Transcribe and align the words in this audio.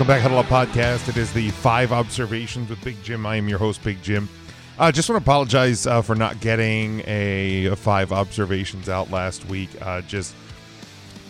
Welcome 0.00 0.14
back, 0.14 0.22
Huddle 0.22 0.38
Up 0.38 0.46
Podcast. 0.46 1.10
It 1.10 1.18
is 1.18 1.30
the 1.30 1.50
Five 1.50 1.92
Observations 1.92 2.70
with 2.70 2.82
Big 2.82 3.02
Jim. 3.02 3.26
I 3.26 3.36
am 3.36 3.50
your 3.50 3.58
host, 3.58 3.84
Big 3.84 4.02
Jim. 4.02 4.30
I 4.78 4.88
uh, 4.88 4.92
just 4.92 5.10
want 5.10 5.22
to 5.22 5.30
apologize 5.30 5.86
uh, 5.86 6.00
for 6.00 6.14
not 6.14 6.40
getting 6.40 7.02
a, 7.06 7.66
a, 7.66 7.76
Five 7.76 8.10
Observations 8.10 8.88
out 8.88 9.10
last 9.10 9.44
week. 9.44 9.68
Uh, 9.78 10.00
just 10.00 10.34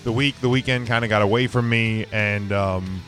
the 0.05 0.13
week, 0.13 0.41
the 0.41 0.49
weekend 0.49 0.87
kind 0.87 1.05
of 1.05 1.09
got 1.09 1.21
away 1.21 1.49
from 1.49 1.69
me, 1.69 2.07
and 2.13 2.53
um, 2.53 3.03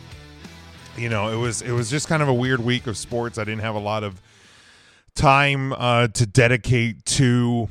you 0.96 1.08
know, 1.08 1.28
it 1.28 1.36
was 1.36 1.62
it 1.62 1.70
was 1.70 1.88
just 1.88 2.08
kind 2.08 2.24
of 2.24 2.28
a 2.28 2.34
weird 2.34 2.58
week 2.58 2.88
of 2.88 2.96
sports. 2.96 3.38
I 3.38 3.44
didn't 3.44 3.62
have 3.62 3.76
a 3.76 3.78
lot 3.80 4.02
of 4.02 4.20
time 5.14 5.74
uh, 5.74 6.08
to 6.08 6.26
dedicate 6.26 7.04
to 7.04 7.68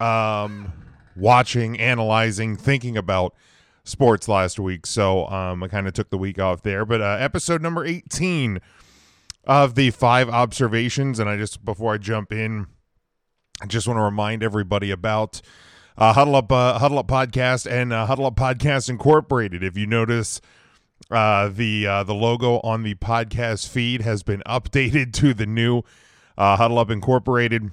um, 0.00 0.72
watching, 1.14 1.78
analyzing, 1.78 2.56
thinking 2.56 2.96
about 2.96 3.32
sports 3.88 4.28
last 4.28 4.58
week, 4.58 4.86
so 4.86 5.26
um, 5.28 5.62
I 5.62 5.68
kind 5.68 5.86
of 5.86 5.94
took 5.94 6.10
the 6.10 6.18
week 6.18 6.38
off 6.38 6.62
there. 6.62 6.84
But 6.84 7.00
uh, 7.00 7.16
episode 7.18 7.62
number 7.62 7.84
18 7.84 8.60
of 9.44 9.74
the 9.74 9.90
five 9.90 10.28
observations, 10.28 11.18
and 11.18 11.28
I 11.28 11.36
just 11.36 11.64
before 11.64 11.94
I 11.94 11.98
jump 11.98 12.32
in, 12.32 12.66
I 13.60 13.66
just 13.66 13.88
want 13.88 13.98
to 13.98 14.02
remind 14.02 14.42
everybody 14.42 14.90
about 14.90 15.40
uh, 15.96 16.12
Huddle 16.12 16.36
Up 16.36 16.52
uh, 16.52 16.78
Huddle 16.78 16.98
Up 16.98 17.08
Podcast 17.08 17.70
and 17.70 17.92
uh, 17.92 18.06
Huddle 18.06 18.26
Up 18.26 18.36
Podcast 18.36 18.88
Incorporated. 18.88 19.62
If 19.62 19.76
you 19.76 19.86
notice. 19.86 20.40
Uh, 21.12 21.48
the 21.48 21.86
uh, 21.86 22.02
the 22.02 22.12
logo 22.12 22.58
on 22.64 22.82
the 22.82 22.94
podcast 22.96 23.68
feed 23.68 24.02
has 24.02 24.24
been 24.24 24.42
updated 24.46 25.12
to 25.12 25.32
the 25.32 25.46
new 25.46 25.82
uh, 26.36 26.56
Huddle 26.56 26.78
Up 26.78 26.90
Incorporated. 26.90 27.70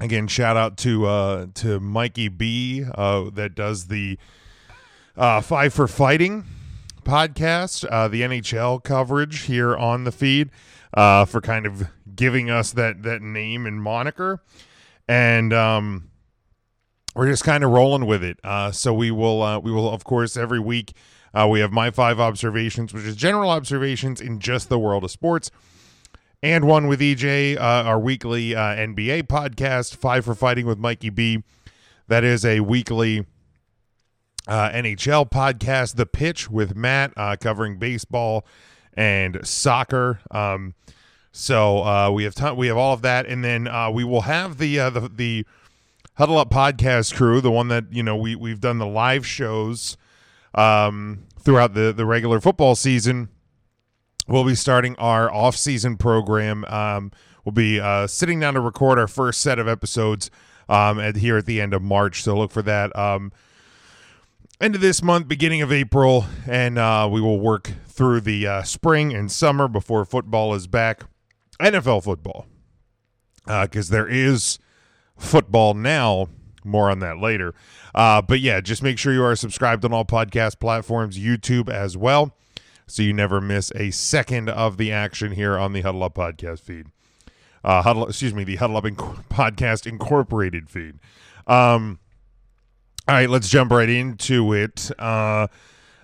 Again, 0.00 0.26
shout 0.26 0.56
out 0.56 0.76
to 0.78 1.06
uh, 1.06 1.46
to 1.54 1.78
Mikey 1.80 2.28
B 2.28 2.84
uh, 2.94 3.30
that 3.34 3.54
does 3.54 3.86
the 3.86 4.18
uh, 5.16 5.40
Five 5.40 5.72
for 5.72 5.86
Fighting 5.86 6.44
podcast, 7.04 7.86
uh, 7.90 8.08
the 8.08 8.22
NHL 8.22 8.82
coverage 8.82 9.42
here 9.42 9.76
on 9.76 10.04
the 10.04 10.12
feed, 10.12 10.50
uh, 10.94 11.24
for 11.24 11.40
kind 11.40 11.66
of 11.66 11.88
giving 12.14 12.50
us 12.50 12.72
that 12.72 13.02
that 13.02 13.22
name 13.22 13.66
and 13.66 13.82
moniker, 13.82 14.42
and 15.08 15.52
um, 15.52 16.10
we're 17.14 17.28
just 17.28 17.44
kind 17.44 17.62
of 17.62 17.70
rolling 17.70 18.06
with 18.06 18.24
it. 18.24 18.38
Uh, 18.42 18.72
so 18.72 18.92
we 18.92 19.10
will 19.10 19.42
uh, 19.42 19.58
we 19.58 19.70
will 19.70 19.88
of 19.88 20.04
course 20.04 20.36
every 20.36 20.60
week 20.60 20.92
uh, 21.32 21.46
we 21.48 21.60
have 21.60 21.72
my 21.72 21.90
five 21.90 22.18
observations, 22.18 22.92
which 22.92 23.04
is 23.04 23.16
general 23.16 23.50
observations 23.50 24.20
in 24.20 24.40
just 24.40 24.68
the 24.68 24.78
world 24.78 25.04
of 25.04 25.10
sports. 25.10 25.50
And 26.42 26.66
one 26.66 26.88
with 26.88 27.00
EJ, 27.00 27.56
uh, 27.56 27.60
our 27.60 27.98
weekly 27.98 28.50
NBA 28.50 29.22
podcast, 29.22 29.96
Five 29.96 30.26
for 30.26 30.34
Fighting 30.34 30.66
with 30.66 30.78
Mikey 30.78 31.08
B. 31.08 31.42
That 32.08 32.22
is 32.22 32.44
a 32.44 32.60
weekly 32.60 33.24
uh, 34.46 34.70
NHL 34.70 35.30
podcast, 35.30 35.96
The 35.96 36.06
Pitch 36.06 36.50
with 36.50 36.76
Matt, 36.76 37.12
uh, 37.16 37.36
covering 37.40 37.78
baseball 37.78 38.46
and 38.92 39.46
soccer. 39.46 40.20
Um, 40.30 40.74
so 41.32 41.84
uh, 41.84 42.10
we 42.10 42.24
have 42.24 42.34
ton- 42.34 42.56
we 42.56 42.68
have 42.68 42.76
all 42.76 42.92
of 42.92 43.02
that, 43.02 43.26
and 43.26 43.42
then 43.42 43.66
uh, 43.66 43.90
we 43.90 44.04
will 44.04 44.22
have 44.22 44.58
the, 44.58 44.78
uh, 44.78 44.90
the 44.90 45.08
the 45.08 45.46
Huddle 46.14 46.38
Up 46.38 46.50
podcast 46.50 47.14
crew, 47.14 47.40
the 47.40 47.50
one 47.50 47.68
that 47.68 47.86
you 47.90 48.02
know 48.02 48.16
we 48.16 48.36
we've 48.36 48.60
done 48.60 48.78
the 48.78 48.86
live 48.86 49.26
shows 49.26 49.96
um, 50.54 51.24
throughout 51.40 51.74
the 51.74 51.92
the 51.92 52.06
regular 52.06 52.40
football 52.40 52.76
season. 52.76 53.28
We'll 54.28 54.44
be 54.44 54.54
starting 54.54 54.94
our 54.96 55.32
off 55.32 55.56
season 55.56 55.96
program. 55.96 56.64
Um, 56.66 57.10
we'll 57.44 57.52
be 57.52 57.80
uh, 57.80 58.06
sitting 58.06 58.40
down 58.40 58.54
to 58.54 58.60
record 58.60 58.98
our 58.98 59.08
first 59.08 59.40
set 59.40 59.58
of 59.58 59.68
episodes 59.68 60.30
um, 60.68 60.98
at, 60.98 61.16
here 61.16 61.36
at 61.36 61.46
the 61.46 61.60
end 61.60 61.74
of 61.74 61.82
March. 61.82 62.22
So 62.22 62.36
look 62.36 62.50
for 62.50 62.62
that. 62.62 62.96
End 64.64 64.74
of 64.74 64.80
this 64.80 65.02
month, 65.02 65.28
beginning 65.28 65.60
of 65.60 65.70
April, 65.70 66.24
and 66.46 66.78
uh, 66.78 67.06
we 67.12 67.20
will 67.20 67.38
work 67.38 67.70
through 67.86 68.22
the 68.22 68.46
uh, 68.46 68.62
spring 68.62 69.12
and 69.12 69.30
summer 69.30 69.68
before 69.68 70.06
football 70.06 70.54
is 70.54 70.66
back. 70.66 71.02
NFL 71.60 72.02
football, 72.02 72.46
because 73.44 73.90
uh, 73.90 73.92
there 73.92 74.08
is 74.08 74.58
football 75.18 75.74
now. 75.74 76.28
More 76.64 76.90
on 76.90 77.00
that 77.00 77.18
later. 77.18 77.54
Uh, 77.94 78.22
but 78.22 78.40
yeah, 78.40 78.62
just 78.62 78.82
make 78.82 78.98
sure 78.98 79.12
you 79.12 79.22
are 79.22 79.36
subscribed 79.36 79.84
on 79.84 79.92
all 79.92 80.06
podcast 80.06 80.58
platforms, 80.60 81.18
YouTube 81.18 81.68
as 81.68 81.94
well, 81.94 82.34
so 82.86 83.02
you 83.02 83.12
never 83.12 83.42
miss 83.42 83.70
a 83.74 83.90
second 83.90 84.48
of 84.48 84.78
the 84.78 84.90
action 84.90 85.32
here 85.32 85.58
on 85.58 85.74
the 85.74 85.82
Huddle 85.82 86.04
Up 86.04 86.14
podcast 86.14 86.60
feed. 86.60 86.86
Uh, 87.62 87.82
Huddle, 87.82 88.08
excuse 88.08 88.32
me, 88.32 88.44
the 88.44 88.56
Huddle 88.56 88.78
Up 88.78 88.84
Inc- 88.84 89.26
podcast 89.28 89.86
incorporated 89.86 90.70
feed. 90.70 91.00
Um, 91.46 91.98
all 93.06 93.14
right, 93.14 93.28
let's 93.28 93.48
jump 93.50 93.70
right 93.70 93.88
into 93.88 94.54
it. 94.54 94.90
Uh, 94.98 95.46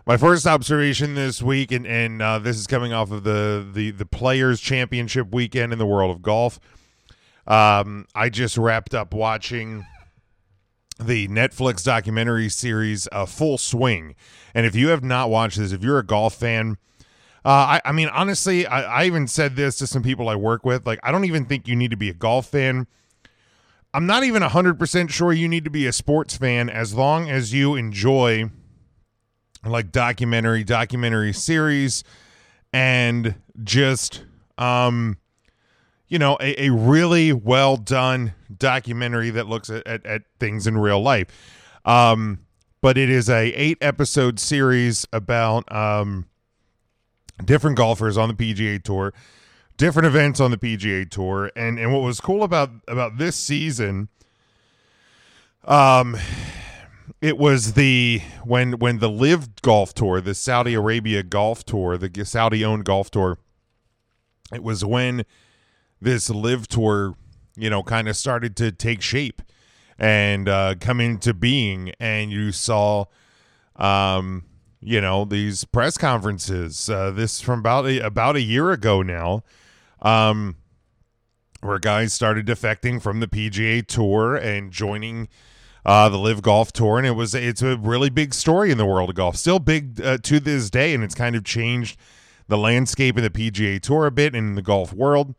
my 0.06 0.18
first 0.18 0.46
observation 0.46 1.14
this 1.14 1.40
week, 1.40 1.72
and, 1.72 1.86
and 1.86 2.20
uh, 2.20 2.38
this 2.38 2.58
is 2.58 2.66
coming 2.66 2.92
off 2.92 3.10
of 3.10 3.24
the, 3.24 3.66
the, 3.72 3.90
the 3.90 4.04
Players' 4.04 4.60
Championship 4.60 5.32
weekend 5.32 5.72
in 5.72 5.78
the 5.78 5.86
world 5.86 6.14
of 6.14 6.20
golf. 6.20 6.60
Um, 7.46 8.06
I 8.14 8.28
just 8.28 8.58
wrapped 8.58 8.94
up 8.94 9.14
watching 9.14 9.86
the 10.98 11.26
Netflix 11.28 11.82
documentary 11.82 12.50
series 12.50 13.08
uh, 13.12 13.24
Full 13.24 13.56
Swing. 13.56 14.14
And 14.54 14.66
if 14.66 14.74
you 14.74 14.88
have 14.88 15.02
not 15.02 15.30
watched 15.30 15.56
this, 15.56 15.72
if 15.72 15.82
you're 15.82 15.98
a 15.98 16.06
golf 16.06 16.34
fan, 16.34 16.76
uh, 17.46 17.48
I, 17.48 17.80
I, 17.86 17.92
mean, 17.92 18.08
honestly, 18.08 18.66
I, 18.66 19.02
I 19.02 19.04
even 19.06 19.26
said 19.26 19.56
this 19.56 19.76
to 19.78 19.86
some 19.86 20.02
people 20.02 20.28
I 20.28 20.36
work 20.36 20.66
with. 20.66 20.86
Like, 20.86 21.00
I 21.02 21.10
don't 21.10 21.24
even 21.24 21.46
think 21.46 21.66
you 21.66 21.76
need 21.76 21.92
to 21.92 21.96
be 21.96 22.10
a 22.10 22.14
golf 22.14 22.46
fan 22.48 22.86
I'm 23.92 24.06
not 24.06 24.22
even 24.22 24.42
100% 24.42 25.10
sure 25.10 25.32
you 25.32 25.48
need 25.48 25.64
to 25.64 25.70
be 25.70 25.86
a 25.86 25.92
sports 25.92 26.36
fan 26.36 26.70
as 26.70 26.94
long 26.94 27.28
as 27.28 27.52
you 27.52 27.74
enjoy 27.74 28.50
like 29.64 29.90
documentary, 29.90 30.64
documentary 30.64 31.32
series, 31.32 32.04
and 32.72 33.34
just, 33.62 34.24
um, 34.58 35.18
you 36.08 36.18
know, 36.18 36.38
a, 36.40 36.66
a 36.66 36.70
really 36.70 37.32
well 37.32 37.76
done 37.76 38.34
documentary 38.56 39.30
that 39.30 39.48
looks 39.48 39.68
at, 39.68 39.86
at, 39.86 40.06
at 40.06 40.22
things 40.38 40.66
in 40.66 40.78
real 40.78 41.02
life. 41.02 41.26
Um, 41.84 42.40
but 42.80 42.96
it 42.96 43.10
is 43.10 43.28
a 43.28 43.52
eight 43.52 43.78
episode 43.80 44.38
series 44.38 45.06
about 45.12 45.70
um, 45.74 46.26
different 47.44 47.76
golfers 47.76 48.16
on 48.16 48.28
the 48.28 48.34
PGA 48.34 48.82
Tour 48.82 49.12
different 49.80 50.06
events 50.06 50.40
on 50.40 50.50
the 50.50 50.58
PGA 50.58 51.08
Tour, 51.08 51.50
and 51.56 51.78
and 51.78 51.90
what 51.90 52.02
was 52.02 52.20
cool 52.20 52.42
about 52.42 52.70
about 52.86 53.16
this 53.16 53.34
season, 53.34 54.10
um, 55.64 56.18
it 57.22 57.38
was 57.38 57.72
the 57.72 58.20
when 58.44 58.72
when 58.72 58.98
the 58.98 59.08
LIV 59.08 59.62
Golf 59.62 59.94
Tour, 59.94 60.20
the 60.20 60.34
Saudi 60.34 60.74
Arabia 60.74 61.22
Golf 61.22 61.64
Tour, 61.64 61.96
the 61.96 62.24
Saudi 62.26 62.62
owned 62.62 62.84
golf 62.84 63.10
tour, 63.10 63.38
it 64.52 64.62
was 64.62 64.84
when 64.84 65.24
this 65.98 66.28
LIV 66.28 66.68
Tour, 66.68 67.14
you 67.56 67.70
know, 67.70 67.82
kind 67.82 68.06
of 68.06 68.16
started 68.16 68.56
to 68.58 68.70
take 68.70 69.00
shape 69.00 69.40
and 69.98 70.46
uh, 70.46 70.74
come 70.78 71.00
into 71.00 71.32
being, 71.32 71.94
and 71.98 72.30
you 72.30 72.52
saw, 72.52 73.06
um, 73.76 74.44
you 74.78 75.00
know, 75.00 75.24
these 75.24 75.64
press 75.64 75.96
conferences. 75.96 76.90
Uh, 76.90 77.10
this 77.10 77.40
from 77.40 77.60
about 77.60 77.86
a, 77.86 78.00
about 78.00 78.36
a 78.36 78.42
year 78.42 78.72
ago 78.72 79.00
now 79.00 79.42
um, 80.02 80.56
where 81.60 81.78
guys 81.78 82.12
started 82.12 82.46
defecting 82.46 83.00
from 83.00 83.20
the 83.20 83.26
PGA 83.26 83.86
Tour 83.86 84.36
and 84.36 84.70
joining 84.72 85.28
uh, 85.84 86.08
the 86.08 86.18
LIV 86.18 86.42
Golf 86.42 86.72
Tour, 86.72 86.98
and 86.98 87.06
it 87.06 87.12
was 87.12 87.34
it's 87.34 87.62
a 87.62 87.76
really 87.76 88.10
big 88.10 88.34
story 88.34 88.70
in 88.70 88.78
the 88.78 88.86
world 88.86 89.10
of 89.10 89.16
golf, 89.16 89.36
still 89.36 89.58
big 89.58 90.00
uh, 90.00 90.18
to 90.18 90.40
this 90.40 90.70
day, 90.70 90.94
and 90.94 91.02
it's 91.02 91.14
kind 91.14 91.36
of 91.36 91.44
changed 91.44 91.98
the 92.48 92.58
landscape 92.58 93.16
of 93.16 93.22
the 93.22 93.30
PGA 93.30 93.80
Tour 93.80 94.06
a 94.06 94.10
bit 94.10 94.34
in 94.34 94.54
the 94.54 94.62
golf 94.62 94.92
world. 94.92 95.34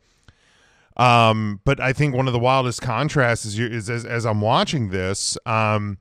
Um, 0.96 1.60
but 1.64 1.80
I 1.80 1.92
think 1.92 2.14
one 2.14 2.26
of 2.26 2.32
the 2.32 2.38
wildest 2.38 2.82
contrasts 2.82 3.44
is, 3.44 3.58
is 3.58 3.88
as, 3.88 4.04
as 4.04 4.26
I'm 4.26 4.40
watching 4.40 4.90
this, 4.90 5.38
um, 5.46 5.98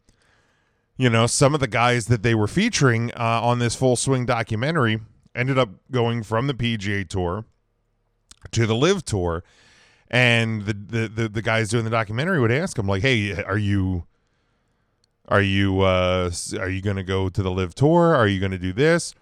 you 0.97 1.09
know, 1.09 1.27
some 1.27 1.53
of 1.53 1.59
the 1.59 1.67
guys 1.67 2.07
that 2.07 2.23
they 2.23 2.35
were 2.35 2.47
featuring 2.47 3.11
uh, 3.13 3.41
on 3.41 3.59
this 3.59 3.73
full 3.73 3.95
swing 3.95 4.25
documentary 4.25 4.99
ended 5.33 5.57
up 5.57 5.69
going 5.91 6.23
from 6.23 6.47
the 6.47 6.53
PGA 6.53 7.07
Tour 7.07 7.45
to 8.51 8.65
the 8.65 8.75
LIV 8.75 9.05
tour 9.05 9.43
and 10.09 10.65
the, 10.65 10.73
the 10.73 11.07
the, 11.07 11.29
the 11.29 11.41
guys 11.41 11.69
doing 11.69 11.83
the 11.83 11.89
documentary 11.89 12.39
would 12.39 12.51
ask 12.51 12.77
him 12.77 12.87
like 12.87 13.01
hey 13.01 13.41
are 13.43 13.57
you 13.57 14.05
are 15.27 15.41
you 15.41 15.81
uh 15.81 16.29
are 16.59 16.69
you 16.69 16.81
going 16.81 16.97
to 16.97 17.03
go 17.03 17.29
to 17.29 17.41
the 17.41 17.51
LIV 17.51 17.75
tour? 17.75 18.15
Are 18.15 18.27
you 18.27 18.39
going 18.39 18.51
to 18.51 18.57
do 18.57 18.73
this? 18.73 19.15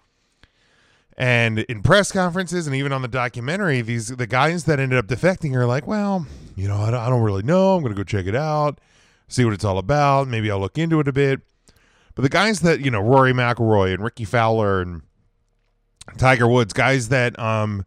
And 1.16 1.60
in 1.60 1.82
press 1.82 2.10
conferences 2.10 2.66
and 2.66 2.74
even 2.74 2.92
on 2.92 3.02
the 3.02 3.08
documentary 3.08 3.80
these 3.82 4.08
the 4.08 4.26
guys 4.26 4.64
that 4.64 4.80
ended 4.80 4.98
up 4.98 5.06
defecting 5.06 5.54
are 5.54 5.66
like 5.66 5.86
well 5.86 6.26
you 6.56 6.66
know 6.66 6.76
i 6.76 6.90
don't, 6.90 7.00
I 7.00 7.08
don't 7.08 7.22
really 7.22 7.42
know. 7.42 7.76
I'm 7.76 7.82
going 7.82 7.94
to 7.94 7.96
go 7.96 8.04
check 8.04 8.26
it 8.26 8.34
out 8.34 8.80
see 9.28 9.44
what 9.44 9.54
it's 9.54 9.64
all 9.64 9.78
about. 9.78 10.28
Maybe 10.28 10.50
i'll 10.50 10.60
look 10.60 10.76
into 10.76 11.00
it 11.00 11.08
a 11.08 11.12
bit. 11.12 11.40
But 12.14 12.22
the 12.22 12.28
guys 12.28 12.60
that 12.60 12.80
you 12.80 12.90
know 12.90 13.00
rory 13.00 13.32
mcilroy 13.32 13.94
and 13.94 14.02
rickie 14.02 14.24
fowler 14.24 14.82
and 14.82 15.02
tiger 16.18 16.48
woods 16.48 16.72
guys 16.72 17.08
that 17.10 17.38
um 17.38 17.86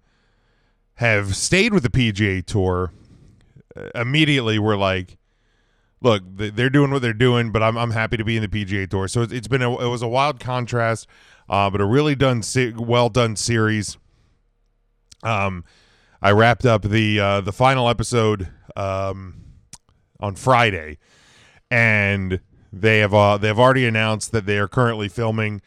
have 0.95 1.35
stayed 1.35 1.73
with 1.73 1.83
the 1.83 1.89
PGA 1.89 2.45
Tour 2.45 2.91
uh, 3.75 3.89
immediately 3.95 4.59
were 4.59 4.77
like, 4.77 5.17
look, 6.01 6.21
they're 6.25 6.69
doing 6.69 6.91
what 6.91 7.01
they're 7.01 7.13
doing, 7.13 7.51
but 7.51 7.63
I'm 7.63 7.77
I'm 7.77 7.91
happy 7.91 8.17
to 8.17 8.23
be 8.23 8.37
in 8.37 8.41
the 8.41 8.47
PGA 8.47 8.89
Tour. 8.89 9.07
So 9.07 9.21
it's 9.21 9.47
been 9.47 9.61
a 9.61 9.71
it 9.79 9.89
was 9.89 10.01
a 10.01 10.07
wild 10.07 10.39
contrast, 10.39 11.07
uh, 11.49 11.69
but 11.69 11.81
a 11.81 11.85
really 11.85 12.15
done 12.15 12.43
well 12.77 13.09
done 13.09 13.35
series. 13.35 13.97
Um, 15.23 15.63
I 16.21 16.31
wrapped 16.31 16.65
up 16.65 16.83
the 16.83 17.19
uh, 17.19 17.41
the 17.41 17.53
final 17.53 17.89
episode 17.89 18.49
um 18.75 19.35
on 20.19 20.35
Friday, 20.35 20.99
and 21.71 22.39
they 22.71 22.99
have 22.99 23.13
uh, 23.13 23.37
they 23.37 23.47
have 23.47 23.59
already 23.59 23.85
announced 23.85 24.31
that 24.31 24.45
they 24.45 24.57
are 24.57 24.67
currently 24.67 25.09
filming 25.09 25.61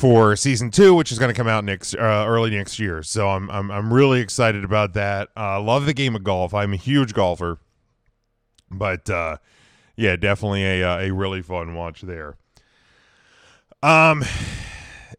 for 0.00 0.34
season 0.34 0.70
two, 0.70 0.94
which 0.94 1.12
is 1.12 1.18
going 1.18 1.28
to 1.28 1.36
come 1.36 1.46
out 1.46 1.62
next 1.62 1.94
uh, 1.94 2.24
early 2.26 2.50
next 2.50 2.78
year. 2.78 3.02
So 3.02 3.28
I'm 3.28 3.50
I'm 3.50 3.70
I'm 3.70 3.92
really 3.92 4.20
excited 4.20 4.64
about 4.64 4.94
that. 4.94 5.28
Uh, 5.36 5.60
love 5.60 5.84
the 5.84 5.92
game 5.92 6.16
of 6.16 6.24
golf. 6.24 6.54
I'm 6.54 6.72
a 6.72 6.76
huge 6.76 7.12
golfer, 7.12 7.58
but 8.70 9.10
uh, 9.10 9.36
yeah, 9.96 10.16
definitely 10.16 10.64
a 10.64 10.90
uh, 10.90 10.98
a 11.00 11.10
really 11.10 11.42
fun 11.42 11.74
watch 11.74 12.00
there. 12.00 12.38
Um, 13.82 14.24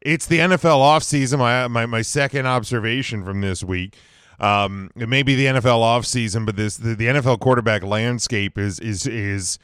it's 0.02 0.26
the 0.26 0.40
NFL 0.40 0.80
offseason. 0.80 1.38
My 1.38 1.68
my 1.68 1.86
my 1.86 2.02
second 2.02 2.48
observation 2.48 3.24
from 3.24 3.42
this 3.42 3.64
week. 3.64 3.96
Um, 4.40 4.90
it 4.96 5.08
may 5.08 5.22
be 5.22 5.36
the 5.36 5.46
NFL 5.46 5.82
offseason, 5.82 6.48
but 6.48 6.56
this 6.56 6.78
the, 6.78 6.96
the 6.96 7.06
NFL 7.06 7.40
quarterback 7.40 7.84
landscape 7.84 8.58
is 8.58 8.80
is 8.80 9.06
is 9.06 9.60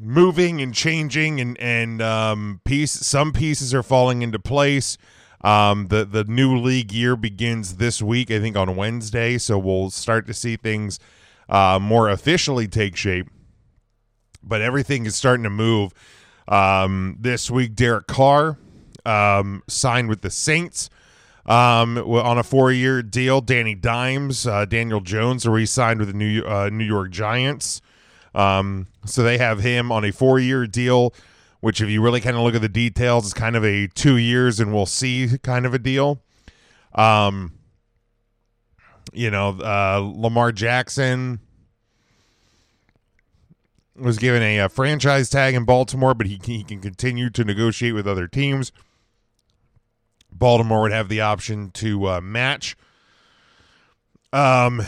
moving 0.00 0.60
and 0.60 0.74
changing 0.74 1.40
and 1.40 1.58
and 1.60 2.00
um, 2.02 2.60
piece 2.64 2.92
some 2.92 3.32
pieces 3.32 3.74
are 3.74 3.82
falling 3.82 4.22
into 4.22 4.38
place. 4.38 4.98
Um, 5.42 5.88
the 5.88 6.04
the 6.04 6.24
new 6.24 6.56
league 6.58 6.92
year 6.92 7.16
begins 7.16 7.76
this 7.76 8.02
week, 8.02 8.30
I 8.30 8.40
think 8.40 8.56
on 8.56 8.74
Wednesday, 8.76 9.38
so 9.38 9.58
we'll 9.58 9.90
start 9.90 10.26
to 10.26 10.34
see 10.34 10.56
things 10.56 10.98
uh, 11.48 11.78
more 11.80 12.08
officially 12.08 12.66
take 12.66 12.96
shape. 12.96 13.28
But 14.42 14.62
everything 14.62 15.06
is 15.06 15.16
starting 15.16 15.44
to 15.44 15.50
move. 15.50 15.92
Um, 16.48 17.18
this 17.20 17.50
week, 17.50 17.74
Derek 17.74 18.06
Carr 18.06 18.58
um, 19.04 19.62
signed 19.68 20.08
with 20.08 20.22
the 20.22 20.30
Saints 20.30 20.88
um, 21.44 21.98
on 21.98 22.38
a 22.38 22.42
four-year 22.42 23.02
deal. 23.02 23.40
Danny 23.40 23.74
Dimes, 23.74 24.46
uh, 24.46 24.64
Daniel 24.64 25.00
Jones, 25.00 25.46
are 25.46 25.50
re-signed 25.50 26.00
with 26.00 26.08
the 26.08 26.14
New 26.14 26.42
uh, 26.42 26.70
New 26.72 26.84
York 26.84 27.10
Giants. 27.10 27.80
Um, 28.34 28.86
so 29.04 29.22
they 29.22 29.38
have 29.38 29.60
him 29.60 29.90
on 29.90 30.04
a 30.04 30.12
four 30.12 30.38
year 30.38 30.66
deal, 30.66 31.14
which, 31.60 31.80
if 31.80 31.88
you 31.88 32.02
really 32.02 32.20
kind 32.20 32.36
of 32.36 32.42
look 32.42 32.54
at 32.54 32.60
the 32.60 32.68
details, 32.68 33.26
is 33.26 33.34
kind 33.34 33.56
of 33.56 33.64
a 33.64 33.88
two 33.88 34.16
years 34.16 34.60
and 34.60 34.72
we'll 34.72 34.86
see 34.86 35.38
kind 35.42 35.66
of 35.66 35.74
a 35.74 35.78
deal. 35.78 36.22
Um, 36.94 37.52
you 39.12 39.30
know, 39.30 39.50
uh, 39.60 40.00
Lamar 40.14 40.52
Jackson 40.52 41.40
was 43.96 44.18
given 44.18 44.42
a, 44.42 44.58
a, 44.58 44.68
franchise 44.68 45.28
tag 45.28 45.54
in 45.54 45.64
Baltimore, 45.64 46.14
but 46.14 46.26
he, 46.26 46.40
he 46.42 46.62
can 46.62 46.80
continue 46.80 47.30
to 47.30 47.44
negotiate 47.44 47.94
with 47.94 48.06
other 48.06 48.28
teams. 48.28 48.72
Baltimore 50.30 50.82
would 50.82 50.92
have 50.92 51.08
the 51.08 51.20
option 51.20 51.70
to 51.72 52.06
uh, 52.06 52.20
match. 52.20 52.76
Um, 54.32 54.82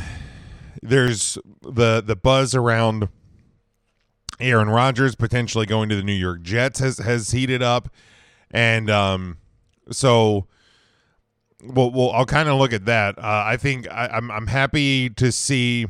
there's 0.83 1.39
the 1.63 2.03
the 2.05 2.17
buzz 2.17 2.55
around 2.55 3.09
Aaron 4.41 4.69
Rodgers 4.71 5.15
potentially 5.15 5.67
going 5.67 5.89
to 5.89 5.97
the 5.97 6.03
New 6.03 6.13
York 6.13 6.43
Jets 6.43 6.81
has 6.81 6.99
has 6.99 7.31
heated 7.31 7.63
up, 7.63 7.89
and 8.51 8.91
um, 8.91 9.39
so 9.91 10.47
well, 11.63 11.91
well, 11.91 12.11
I'll 12.11 12.27
kind 12.27 12.49
of 12.49 12.59
look 12.59 12.73
at 12.73 12.87
that. 12.87 13.19
Uh, 13.19 13.45
I 13.47 13.57
think 13.57 13.91
I, 13.91 14.07
am 14.07 14.11
I'm, 14.13 14.31
I'm 14.31 14.47
happy 14.47 15.11
to 15.11 15.31
see 15.31 15.87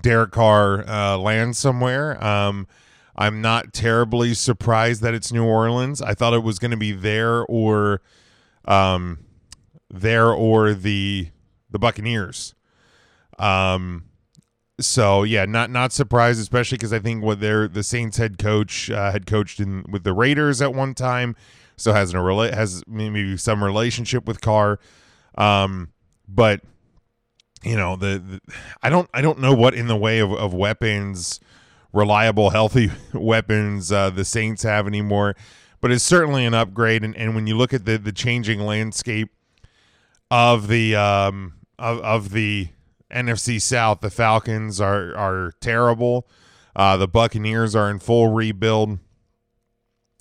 Derek 0.00 0.32
Carr 0.32 0.88
uh, 0.88 1.16
land 1.16 1.56
somewhere. 1.56 2.22
Um, 2.22 2.66
I'm 3.16 3.40
not 3.40 3.72
terribly 3.72 4.34
surprised 4.34 5.00
that 5.02 5.14
it's 5.14 5.32
New 5.32 5.44
Orleans. 5.44 6.02
I 6.02 6.14
thought 6.14 6.34
it 6.34 6.42
was 6.42 6.58
going 6.58 6.72
to 6.72 6.76
be 6.76 6.92
there 6.92 7.44
or, 7.46 8.02
um, 8.66 9.20
there 9.88 10.30
or 10.30 10.74
the 10.74 11.30
the 11.70 11.78
Buccaneers. 11.78 12.54
Um, 13.38 14.04
so 14.80 15.22
yeah, 15.22 15.46
not 15.46 15.70
not 15.70 15.92
surprised, 15.92 16.40
especially 16.40 16.76
because 16.76 16.92
I 16.92 16.98
think 16.98 17.22
what 17.22 17.40
they're 17.40 17.68
the 17.68 17.82
Saints 17.82 18.18
head 18.18 18.38
coach 18.38 18.90
uh, 18.90 19.10
had 19.10 19.26
coached 19.26 19.58
in 19.58 19.84
with 19.88 20.04
the 20.04 20.12
Raiders 20.12 20.60
at 20.60 20.74
one 20.74 20.94
time, 20.94 21.34
so 21.76 21.92
has 21.92 22.12
a 22.12 22.18
rela- 22.18 22.52
has 22.52 22.82
maybe 22.86 23.36
some 23.36 23.64
relationship 23.64 24.26
with 24.26 24.40
Carr, 24.40 24.78
um, 25.38 25.92
but 26.28 26.60
you 27.64 27.76
know 27.76 27.96
the, 27.96 28.18
the, 28.18 28.40
I 28.82 28.90
don't 28.90 29.08
I 29.14 29.22
don't 29.22 29.38
know 29.38 29.54
what 29.54 29.74
in 29.74 29.86
the 29.86 29.96
way 29.96 30.18
of, 30.18 30.30
of 30.32 30.52
weapons, 30.52 31.40
reliable, 31.92 32.50
healthy 32.50 32.90
weapons 33.14 33.90
uh, 33.90 34.10
the 34.10 34.26
Saints 34.26 34.62
have 34.62 34.86
anymore, 34.86 35.36
but 35.80 35.90
it's 35.90 36.04
certainly 36.04 36.44
an 36.44 36.52
upgrade. 36.52 37.02
And, 37.02 37.16
and 37.16 37.34
when 37.34 37.46
you 37.46 37.56
look 37.56 37.72
at 37.72 37.86
the 37.86 37.96
the 37.96 38.12
changing 38.12 38.60
landscape 38.60 39.30
of 40.30 40.68
the 40.68 40.96
um 40.96 41.54
of 41.78 41.98
of 42.00 42.30
the 42.32 42.68
NFC 43.12 43.60
South, 43.60 44.00
the 44.00 44.10
Falcons 44.10 44.80
are 44.80 45.14
are 45.16 45.52
terrible. 45.60 46.28
Uh, 46.74 46.96
the 46.96 47.08
Buccaneers 47.08 47.74
are 47.74 47.90
in 47.90 47.98
full 47.98 48.28
rebuild. 48.28 48.98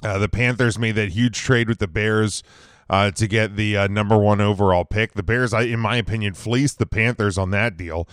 Uh, 0.03 0.17
the 0.17 0.29
Panthers 0.29 0.77
made 0.77 0.93
that 0.93 1.09
huge 1.09 1.37
trade 1.37 1.67
with 1.67 1.79
the 1.79 1.87
Bears 1.87 2.43
uh, 2.89 3.11
to 3.11 3.27
get 3.27 3.55
the 3.55 3.75
uh, 3.75 3.87
number 3.87 4.17
one 4.17 4.39
overall 4.39 4.85
pick. 4.85 5.13
The 5.13 5.23
Bears, 5.23 5.53
I, 5.53 5.63
in 5.63 5.79
my 5.79 5.97
opinion, 5.97 6.33
fleeced 6.33 6.77
the 6.77 6.85
Panthers 6.85 7.37
on 7.37 7.51
that 7.51 7.75
deal. 7.75 8.07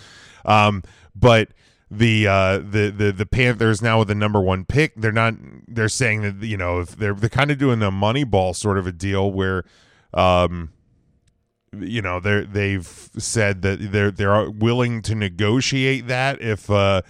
Um, 0.44 0.82
but 1.14 1.50
the 1.90 2.26
uh, 2.26 2.58
the 2.58 2.92
the 2.96 3.12
the 3.12 3.26
Panthers 3.26 3.82
now 3.82 3.98
with 3.98 4.08
the 4.08 4.14
number 4.14 4.40
one 4.40 4.64
pick, 4.64 4.94
they're 4.96 5.12
not. 5.12 5.34
They're 5.68 5.88
saying 5.88 6.22
that 6.22 6.46
you 6.46 6.56
know 6.56 6.80
if 6.80 6.96
they're 6.96 7.14
they're 7.14 7.28
kind 7.28 7.50
of 7.50 7.58
doing 7.58 7.82
a 7.82 7.90
money 7.90 8.24
ball 8.24 8.54
sort 8.54 8.78
of 8.78 8.86
a 8.86 8.92
deal 8.92 9.30
where. 9.30 9.64
Um, 10.14 10.70
you 11.78 12.02
know 12.02 12.20
they 12.20 12.42
they've 12.44 13.10
said 13.16 13.62
that 13.62 13.92
they're 13.92 14.10
they're 14.10 14.50
willing 14.50 15.00
to 15.02 15.14
negotiate 15.14 16.06
that 16.06 16.40
if 16.40 16.70
uh 16.70 17.00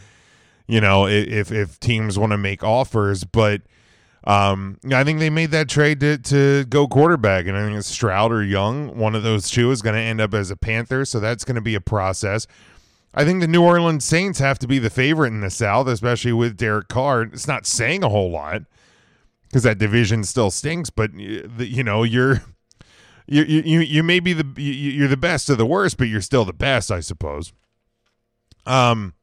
you 0.66 0.81
know 0.81 1.07
if 1.07 1.50
if 1.50 1.81
teams 1.81 2.19
want 2.19 2.33
to 2.33 2.38
make 2.38 2.62
offers 2.62 3.25
but 3.25 3.62
um 4.25 4.78
I 4.92 5.02
think 5.02 5.19
they 5.19 5.31
made 5.31 5.50
that 5.50 5.69
trade 5.69 5.99
to 6.00 6.19
to 6.19 6.64
go 6.66 6.87
quarterback 6.87 7.47
and 7.47 7.57
I 7.57 7.64
think 7.64 7.76
it's 7.76 7.88
Stroud 7.88 8.31
or 8.33 8.42
Young 8.42 8.97
one 8.97 9.14
of 9.14 9.25
those 9.25 9.50
two 9.50 9.71
is 9.73 9.83
going 9.83 9.97
to 9.97 10.00
end 10.00 10.21
up 10.21 10.33
as 10.33 10.50
a 10.50 10.57
Panther 10.57 11.04
so 11.04 11.19
that's 11.19 11.45
going 11.45 11.57
to 11.57 11.61
be 11.61 11.75
a 11.75 11.81
process. 11.81 12.47
I 13.14 13.26
think 13.26 13.42
the 13.42 13.49
New 13.49 13.62
Orleans 13.62 14.07
Saints 14.07 14.38
have 14.38 14.59
to 14.61 14.66
be 14.66 14.78
the 14.78 14.88
favorite 14.88 15.28
in 15.28 15.40
the 15.40 15.50
South 15.50 15.88
especially 15.88 16.33
with 16.33 16.57
Derek 16.57 16.87
Carr. 16.87 17.23
It's 17.23 17.49
not 17.49 17.66
saying 17.66 18.04
a 18.04 18.09
whole 18.09 18.31
lot 18.31 18.62
because 19.49 19.64
that 19.64 19.78
division 19.78 20.23
still 20.23 20.52
stinks 20.52 20.88
but 20.88 21.12
you 21.14 21.83
know 21.83 22.04
you're 22.04 22.42
you 23.26 23.43
you 23.45 23.81
you 23.81 24.02
may 24.02 24.21
be 24.21 24.33
the 24.33 24.47
you're 24.61 25.09
the 25.09 25.17
best 25.17 25.49
of 25.50 25.59
the 25.59 25.67
worst, 25.67 25.97
but 25.97 26.09
you're 26.09 26.21
still 26.21 26.45
the 26.45 26.52
best, 26.52 26.91
I 26.91 27.00
suppose. 27.00 27.52
Um. 28.67 29.14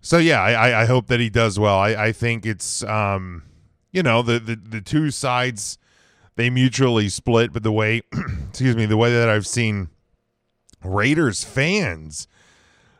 So 0.00 0.18
yeah, 0.18 0.42
I 0.42 0.82
I 0.82 0.84
hope 0.84 1.06
that 1.06 1.20
he 1.20 1.30
does 1.30 1.58
well. 1.58 1.78
I 1.78 1.90
I 1.90 2.12
think 2.12 2.44
it's 2.44 2.84
um, 2.84 3.42
you 3.92 4.02
know, 4.02 4.22
the 4.22 4.38
the 4.38 4.56
the 4.56 4.80
two 4.80 5.10
sides 5.10 5.78
they 6.36 6.50
mutually 6.50 7.08
split, 7.08 7.52
but 7.52 7.62
the 7.62 7.72
way, 7.72 8.02
excuse 8.48 8.76
me, 8.76 8.86
the 8.86 8.96
way 8.96 9.12
that 9.12 9.28
I've 9.28 9.46
seen 9.46 9.88
Raiders 10.82 11.44
fans, 11.44 12.26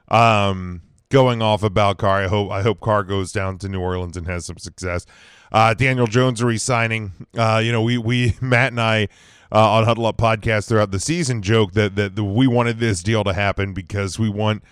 um, 0.09 0.83
going 1.09 1.43
off 1.43 1.63
about 1.63 1.99
Carr. 1.99 2.23
I 2.23 2.29
hope 2.29 2.51
I 2.51 2.63
hope 2.63 2.81
Carr 2.81 3.03
goes 3.03 3.33
down 3.33 3.59
to 3.59 3.69
New 3.69 3.81
Orleans 3.81 4.17
and 4.17 4.27
has 4.27 4.47
some 4.47 4.59
success. 4.59 5.05
Uh, 5.53 5.75
Daniel 5.75 6.07
Jones 6.07 6.43
resigning. 6.43 7.13
Uh, 7.37 7.61
you 7.63 7.73
know, 7.73 7.83
we 7.83 7.99
we 7.99 8.37
Matt 8.41 8.73
and 8.73 8.81
I 8.81 9.09
uh, 9.55 9.71
on 9.71 9.85
Huddle 9.85 10.07
Up 10.07 10.17
podcast 10.17 10.69
throughout 10.69 10.91
the 10.91 10.99
season 10.99 11.41
joke 11.41 11.73
that 11.73 11.95
that 11.95 12.21
we 12.21 12.47
wanted 12.49 12.81
this 12.81 13.03
deal 13.03 13.23
to 13.25 13.33
happen 13.33 13.73
because 13.73 14.19
we 14.19 14.29
want 14.29 14.65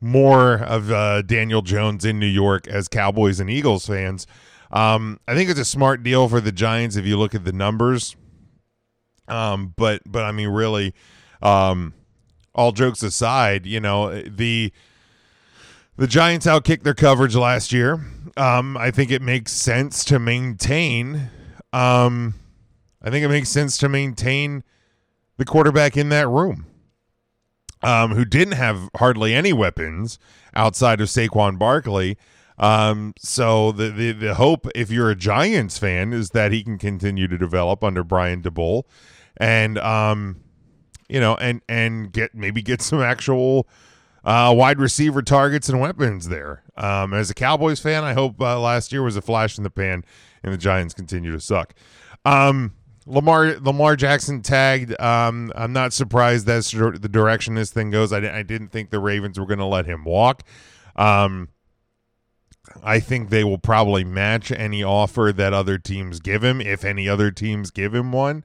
more 0.00 0.56
of 0.58 0.90
uh, 0.90 1.22
Daniel 1.22 1.62
Jones 1.62 2.04
in 2.04 2.18
New 2.18 2.26
York 2.26 2.68
as 2.68 2.88
Cowboys 2.88 3.40
and 3.40 3.48
Eagles 3.48 3.86
fans. 3.86 4.26
Um, 4.70 5.18
I 5.26 5.34
think 5.34 5.48
it's 5.48 5.60
a 5.60 5.64
smart 5.64 6.02
deal 6.02 6.28
for 6.28 6.40
the 6.40 6.52
Giants 6.52 6.96
if 6.96 7.06
you 7.06 7.18
look 7.18 7.34
at 7.34 7.44
the 7.44 7.52
numbers. 7.52 8.14
Um, 9.28 9.72
but 9.76 10.02
but 10.04 10.24
I 10.24 10.32
mean, 10.32 10.48
really, 10.48 10.94
um, 11.40 11.94
all 12.54 12.72
jokes 12.72 13.02
aside, 13.02 13.64
you 13.64 13.80
know 13.80 14.20
the 14.22 14.72
the 15.96 16.06
Giants 16.06 16.46
outkicked 16.46 16.82
their 16.82 16.94
coverage 16.94 17.34
last 17.34 17.72
year. 17.72 18.04
Um, 18.36 18.76
I 18.76 18.90
think 18.90 19.10
it 19.10 19.22
makes 19.22 19.52
sense 19.52 20.04
to 20.06 20.18
maintain 20.18 21.30
um, 21.72 22.34
I 23.02 23.10
think 23.10 23.24
it 23.24 23.28
makes 23.28 23.48
sense 23.48 23.76
to 23.78 23.88
maintain 23.88 24.62
the 25.36 25.44
quarterback 25.44 25.96
in 25.96 26.08
that 26.10 26.28
room, 26.28 26.66
um, 27.82 28.14
who 28.14 28.24
didn't 28.24 28.54
have 28.54 28.88
hardly 28.96 29.34
any 29.34 29.52
weapons 29.52 30.18
outside 30.54 31.00
of 31.00 31.08
Saquon 31.08 31.58
Barkley. 31.58 32.16
Um, 32.58 33.14
so 33.18 33.72
the, 33.72 33.90
the 33.90 34.12
the 34.12 34.34
hope, 34.34 34.68
if 34.74 34.90
you're 34.90 35.10
a 35.10 35.16
Giants 35.16 35.78
fan, 35.78 36.12
is 36.12 36.30
that 36.30 36.52
he 36.52 36.62
can 36.62 36.78
continue 36.78 37.26
to 37.26 37.38
develop 37.38 37.82
under 37.82 38.04
Brian 38.04 38.42
Daboll, 38.42 38.84
and 39.36 39.78
um, 39.78 40.42
you 41.08 41.18
know, 41.18 41.34
and 41.36 41.62
and 41.68 42.12
get 42.12 42.34
maybe 42.34 42.62
get 42.62 42.82
some 42.82 43.00
actual 43.00 43.66
uh, 44.24 44.52
wide 44.56 44.78
receiver 44.78 45.22
targets 45.22 45.68
and 45.68 45.80
weapons 45.80 46.28
there. 46.28 46.62
Um, 46.76 47.12
as 47.14 47.30
a 47.30 47.34
Cowboys 47.34 47.80
fan, 47.80 48.04
I 48.04 48.12
hope 48.12 48.40
uh, 48.40 48.60
last 48.60 48.92
year 48.92 49.02
was 49.02 49.16
a 49.16 49.22
flash 49.22 49.58
in 49.58 49.64
the 49.64 49.70
pan 49.70 50.04
and 50.42 50.52
the 50.52 50.58
Giants 50.58 50.94
continue 50.94 51.32
to 51.32 51.40
suck. 51.40 51.74
Um, 52.24 52.74
Lamar 53.06 53.56
Lamar 53.60 53.96
Jackson 53.96 54.42
tagged. 54.42 54.98
Um, 55.00 55.52
I'm 55.54 55.72
not 55.72 55.92
surprised 55.92 56.46
that's 56.46 56.70
the 56.70 57.08
direction 57.10 57.54
this 57.54 57.70
thing 57.70 57.90
goes. 57.90 58.12
I, 58.12 58.38
I 58.38 58.42
didn't 58.42 58.68
think 58.68 58.90
the 58.90 59.00
Ravens 59.00 59.38
were 59.38 59.46
going 59.46 59.58
to 59.58 59.64
let 59.64 59.86
him 59.86 60.04
walk. 60.04 60.42
Um, 60.96 61.48
I 62.82 63.00
think 63.00 63.30
they 63.30 63.44
will 63.44 63.58
probably 63.58 64.04
match 64.04 64.52
any 64.52 64.82
offer 64.84 65.32
that 65.34 65.52
other 65.52 65.78
teams 65.78 66.20
give 66.20 66.44
him, 66.44 66.60
if 66.60 66.84
any 66.84 67.08
other 67.08 67.30
teams 67.30 67.70
give 67.70 67.94
him 67.94 68.12
one. 68.12 68.44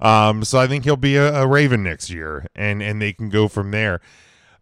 Um, 0.00 0.44
so 0.44 0.58
I 0.58 0.66
think 0.66 0.84
he'll 0.84 0.96
be 0.96 1.16
a, 1.16 1.42
a, 1.42 1.46
Raven 1.46 1.82
next 1.82 2.08
year, 2.10 2.46
and 2.54 2.82
and 2.82 3.02
they 3.02 3.12
can 3.12 3.30
go 3.30 3.48
from 3.48 3.72
there. 3.72 4.00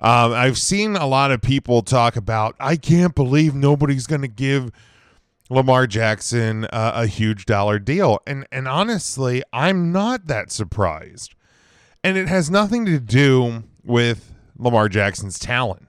Um, 0.00 0.32
I've 0.32 0.58
seen 0.58 0.96
a 0.96 1.06
lot 1.06 1.30
of 1.30 1.42
people 1.42 1.82
talk 1.82 2.16
about. 2.16 2.54
I 2.58 2.76
can't 2.76 3.14
believe 3.14 3.54
nobody's 3.54 4.06
going 4.06 4.22
to 4.22 4.28
give 4.28 4.70
Lamar 5.48 5.86
Jackson 5.86 6.64
uh, 6.66 6.92
a 6.94 7.06
huge 7.06 7.46
dollar 7.46 7.78
deal, 7.78 8.18
and 8.26 8.46
and 8.50 8.66
honestly, 8.66 9.42
I'm 9.52 9.92
not 9.92 10.26
that 10.26 10.50
surprised. 10.50 11.34
And 12.02 12.16
it 12.16 12.28
has 12.28 12.50
nothing 12.50 12.84
to 12.86 13.00
do 13.00 13.64
with 13.84 14.32
Lamar 14.56 14.88
Jackson's 14.88 15.38
talent. 15.38 15.88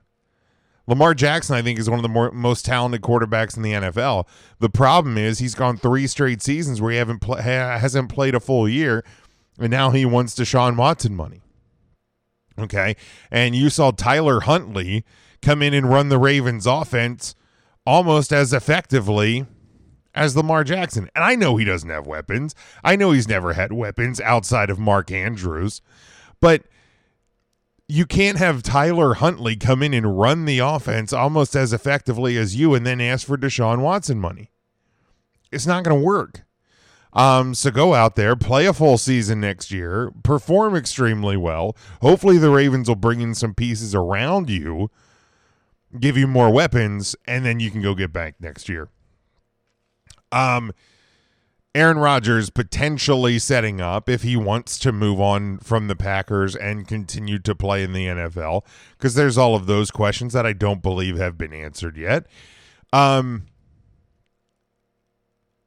Lamar 0.87 1.13
Jackson, 1.13 1.55
I 1.55 1.61
think, 1.61 1.77
is 1.77 1.89
one 1.89 1.99
of 1.99 2.03
the 2.03 2.09
more, 2.09 2.31
most 2.31 2.65
talented 2.65 3.01
quarterbacks 3.01 3.57
in 3.57 3.61
the 3.61 3.73
NFL. 3.73 4.25
The 4.59 4.69
problem 4.69 5.17
is 5.17 5.39
he's 5.39 5.53
gone 5.53 5.77
three 5.77 6.07
straight 6.07 6.41
seasons 6.41 6.81
where 6.81 6.91
he 6.91 6.97
haven't 6.97 7.19
pl- 7.19 7.35
hasn't 7.35 8.09
played 8.09 8.35
a 8.35 8.39
full 8.39 8.69
year, 8.69 9.03
and 9.59 9.69
now 9.69 9.91
he 9.91 10.05
wants 10.05 10.33
Deshaun 10.33 10.77
Watson 10.77 11.15
money. 11.15 11.41
Okay, 12.57 12.95
and 13.29 13.53
you 13.53 13.69
saw 13.69 13.91
Tyler 13.91 14.39
Huntley 14.41 15.03
come 15.41 15.61
in 15.61 15.73
and 15.73 15.89
run 15.89 16.09
the 16.09 16.17
Ravens' 16.17 16.65
offense 16.65 17.35
almost 17.87 18.33
as 18.33 18.53
effectively 18.53 19.45
as 20.13 20.35
Lamar 20.35 20.63
Jackson. 20.63 21.09
And 21.15 21.23
I 21.23 21.35
know 21.35 21.57
he 21.57 21.65
doesn't 21.65 21.89
have 21.89 22.05
weapons. 22.05 22.53
I 22.83 22.95
know 22.95 23.11
he's 23.11 23.27
never 23.27 23.53
had 23.53 23.71
weapons 23.71 24.19
outside 24.21 24.69
of 24.69 24.77
Mark 24.79 25.09
Andrews, 25.11 25.81
but– 26.41 26.63
you 27.87 28.05
can't 28.05 28.37
have 28.37 28.63
Tyler 28.63 29.15
Huntley 29.15 29.55
come 29.55 29.81
in 29.81 29.93
and 29.93 30.19
run 30.19 30.45
the 30.45 30.59
offense 30.59 31.13
almost 31.13 31.55
as 31.55 31.71
effectively 31.71 32.37
as 32.37 32.55
you 32.55 32.73
and 32.73 32.85
then 32.85 32.99
ask 32.99 33.25
for 33.25 33.37
Deshaun 33.37 33.79
Watson 33.79 34.19
money. 34.19 34.51
It's 35.51 35.65
not 35.65 35.83
going 35.83 35.97
to 35.97 36.05
work. 36.05 36.43
Um, 37.13 37.55
so 37.55 37.71
go 37.71 37.93
out 37.93 38.15
there, 38.17 38.35
play 38.35 38.65
a 38.65 38.73
full 38.73 38.97
season 38.97 39.39
next 39.39 39.71
year, 39.71 40.11
perform 40.23 40.75
extremely 40.75 41.37
well. 41.37 41.75
Hopefully, 42.01 42.37
the 42.37 42.49
Ravens 42.49 42.89
will 42.89 42.95
bring 42.95 43.21
in 43.21 43.33
some 43.33 43.55
pieces 43.55 43.95
around 43.95 44.49
you, 44.49 44.91
give 45.99 46.17
you 46.17 46.27
more 46.27 46.51
weapons, 46.51 47.15
and 47.25 47.45
then 47.45 47.59
you 47.59 47.71
can 47.71 47.81
go 47.81 47.95
get 47.95 48.11
back 48.13 48.35
next 48.39 48.69
year. 48.69 48.89
Um, 50.31 50.73
Aaron 51.77 51.99
Rodgers 51.99 52.49
potentially 52.49 53.37
setting 53.37 53.79
up 53.79 54.09
if 54.09 54.23
he 54.23 54.35
wants 54.35 54.79
to 54.79 54.91
move 54.91 55.21
on 55.21 55.59
from 55.59 55.87
the 55.87 55.95
Packers 55.95 56.55
and 56.55 56.87
continue 56.87 57.37
to 57.39 57.53
play 57.53 57.83
in 57.83 57.93
the 57.93 58.07
NFL 58.07 58.65
because 58.97 59.13
there's 59.13 59.37
all 59.37 59.55
of 59.55 59.67
those 59.67 59.91
questions 59.91 60.33
that 60.33 60.45
I 60.45 60.53
don't 60.53 60.81
believe 60.81 61.17
have 61.17 61.37
been 61.37 61.53
answered 61.53 61.95
yet. 61.95 62.25
Um 62.91 63.43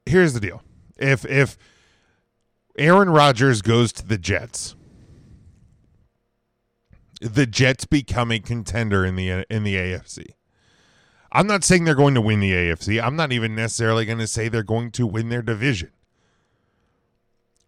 here's 0.04 0.32
the 0.32 0.40
deal. 0.40 0.62
If 0.98 1.24
if 1.26 1.56
Aaron 2.76 3.10
Rodgers 3.10 3.62
goes 3.62 3.92
to 3.92 4.04
the 4.04 4.18
Jets, 4.18 4.74
the 7.20 7.46
Jets 7.46 7.84
become 7.84 8.32
a 8.32 8.38
contender 8.38 9.04
in 9.04 9.16
the 9.16 9.46
in 9.50 9.62
the 9.62 9.76
AFC. 9.76 10.26
I'm 11.32 11.46
not 11.46 11.62
saying 11.62 11.84
they're 11.84 11.94
going 11.94 12.14
to 12.14 12.20
win 12.20 12.40
the 12.40 12.52
AFC. 12.52 13.00
I'm 13.00 13.14
not 13.14 13.30
even 13.30 13.54
necessarily 13.54 14.04
going 14.04 14.18
to 14.18 14.26
say 14.26 14.48
they're 14.48 14.64
going 14.64 14.90
to 14.92 15.06
win 15.06 15.28
their 15.28 15.42
division 15.42 15.90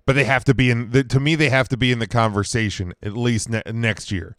but 0.04 0.14
they 0.14 0.24
have 0.24 0.44
to 0.44 0.54
be 0.54 0.70
in 0.70 0.90
the, 0.90 1.04
to 1.04 1.20
me 1.20 1.34
they 1.34 1.48
have 1.48 1.68
to 1.68 1.76
be 1.76 1.92
in 1.92 1.98
the 1.98 2.06
conversation 2.06 2.92
at 3.02 3.16
least 3.16 3.48
ne- 3.48 3.62
next 3.72 4.10
year 4.10 4.36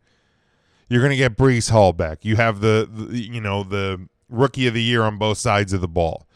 you're 0.90 1.02
going 1.02 1.12
to 1.12 1.18
get 1.18 1.38
Breece 1.38 1.70
Hall 1.70 1.94
back 1.94 2.26
you 2.26 2.36
have 2.36 2.60
the, 2.60 2.88
the, 2.92 3.18
you 3.18 3.42
know 3.42 3.64
the 3.64 4.08
rookie 4.30 4.68
of 4.68 4.74
the 4.74 4.84
year 4.84 5.04
on 5.04 5.18
both 5.18 5.38
sides 5.38 5.74
of 5.74 5.82
the 5.82 5.88
ball 5.88 6.28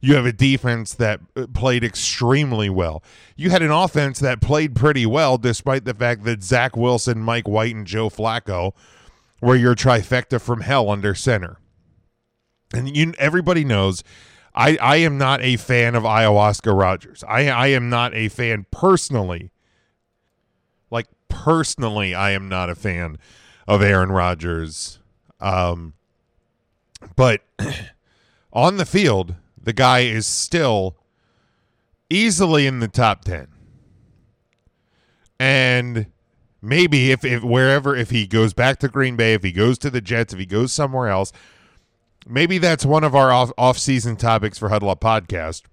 you 0.00 0.14
have 0.14 0.26
a 0.26 0.32
defense 0.32 0.94
that 0.94 1.20
uh, 1.36 1.46
played 1.52 1.84
extremely 1.84 2.70
well 2.70 3.02
you 3.36 3.50
had 3.50 3.62
an 3.62 3.70
offense 3.70 4.18
that 4.18 4.40
played 4.40 4.74
pretty 4.74 5.06
well 5.06 5.38
despite 5.38 5.84
the 5.84 5.94
fact 5.94 6.24
that 6.24 6.42
Zach 6.42 6.76
Wilson 6.76 7.20
Mike 7.20 7.48
White 7.48 7.74
and 7.74 7.86
Joe 7.86 8.08
Flacco 8.08 8.72
were 9.40 9.56
your 9.56 9.74
trifecta 9.74 10.40
from 10.40 10.60
hell 10.60 10.90
under 10.90 11.14
center 11.14 11.58
and 12.72 12.96
you 12.96 13.12
everybody 13.18 13.64
knows 13.64 14.02
I, 14.54 14.76
I 14.80 14.96
am 14.96 15.18
not 15.18 15.40
a 15.40 15.56
fan 15.56 15.94
of 15.94 16.02
ayahuasca 16.02 16.76
Rodgers. 16.76 17.22
I 17.28 17.48
I 17.48 17.68
am 17.68 17.88
not 17.88 18.12
a 18.14 18.28
fan 18.28 18.66
personally. 18.72 19.52
Like 20.90 21.06
personally, 21.28 22.12
I 22.12 22.32
am 22.32 22.48
not 22.48 22.68
a 22.68 22.74
fan 22.74 23.18
of 23.68 23.82
Aaron 23.82 24.10
Rodgers. 24.10 24.98
Um, 25.38 25.94
but 27.14 27.42
on 28.52 28.78
the 28.78 28.86
field, 28.86 29.36
the 29.68 29.74
guy 29.74 29.98
is 29.98 30.26
still 30.26 30.96
easily 32.08 32.66
in 32.66 32.80
the 32.80 32.88
top 32.88 33.22
ten. 33.22 33.48
And 35.38 36.06
maybe 36.62 37.10
if, 37.10 37.22
if 37.22 37.44
wherever 37.44 37.94
if 37.94 38.08
he 38.08 38.26
goes 38.26 38.54
back 38.54 38.78
to 38.78 38.88
Green 38.88 39.14
Bay, 39.14 39.34
if 39.34 39.42
he 39.42 39.52
goes 39.52 39.76
to 39.80 39.90
the 39.90 40.00
Jets, 40.00 40.32
if 40.32 40.38
he 40.38 40.46
goes 40.46 40.72
somewhere 40.72 41.08
else, 41.08 41.32
maybe 42.26 42.56
that's 42.56 42.86
one 42.86 43.04
of 43.04 43.14
our 43.14 43.30
off 43.30 43.52
off 43.58 43.76
season 43.76 44.16
topics 44.16 44.56
for 44.56 44.70
Huddle 44.70 44.88
Up 44.88 45.02
podcast 45.02 45.64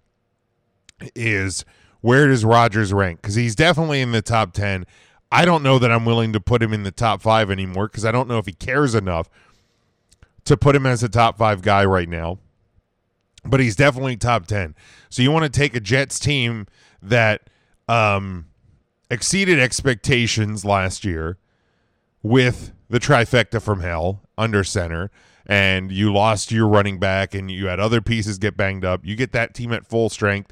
is 1.16 1.64
where 2.02 2.28
does 2.28 2.44
Rodgers 2.44 2.92
rank? 2.92 3.22
Because 3.22 3.36
he's 3.36 3.56
definitely 3.56 4.02
in 4.02 4.12
the 4.12 4.22
top 4.22 4.52
ten. 4.52 4.86
I 5.32 5.46
don't 5.46 5.64
know 5.64 5.80
that 5.80 5.90
I'm 5.90 6.04
willing 6.04 6.34
to 6.34 6.42
put 6.42 6.62
him 6.62 6.74
in 6.74 6.84
the 6.84 6.92
top 6.92 7.22
five 7.22 7.50
anymore 7.50 7.88
because 7.88 8.04
I 8.04 8.12
don't 8.12 8.28
know 8.28 8.40
if 8.40 8.46
he 8.46 8.52
cares 8.52 8.94
enough 8.94 9.30
to 10.44 10.58
put 10.58 10.76
him 10.76 10.86
as 10.86 11.02
a 11.02 11.08
top 11.08 11.38
five 11.38 11.62
guy 11.62 11.86
right 11.86 12.10
now. 12.10 12.40
But 13.46 13.60
he's 13.60 13.76
definitely 13.76 14.18
top 14.18 14.48
ten. 14.48 14.76
So 15.10 15.22
you 15.22 15.32
want 15.32 15.44
to 15.44 15.50
take 15.50 15.76
a 15.76 15.80
Jets 15.80 16.20
team 16.20 16.68
that 17.02 17.50
um, 17.88 18.48
exceeded 19.10 19.60
expectations 19.60 20.66
last 20.66 21.06
year 21.06 21.38
with 22.24 22.74
the 22.90 23.00
trifecta 23.00 23.62
from 23.62 23.82
hell 23.82 24.22
under 24.38 24.64
center 24.64 25.12
and 25.46 25.92
you 25.92 26.12
lost 26.12 26.52
your 26.52 26.68
running 26.68 27.00
back 27.00 27.36
and 27.36 27.52
you 27.52 27.68
had 27.68 27.80
other 27.80 28.02
pieces 28.02 28.40
get 28.40 28.58
banged 28.58 28.84
up, 28.84 29.06
you 29.06 29.16
get 29.16 29.32
that 29.32 29.54
team 29.54 29.72
at 29.72 29.86
full 29.86 30.10
strength. 30.10 30.52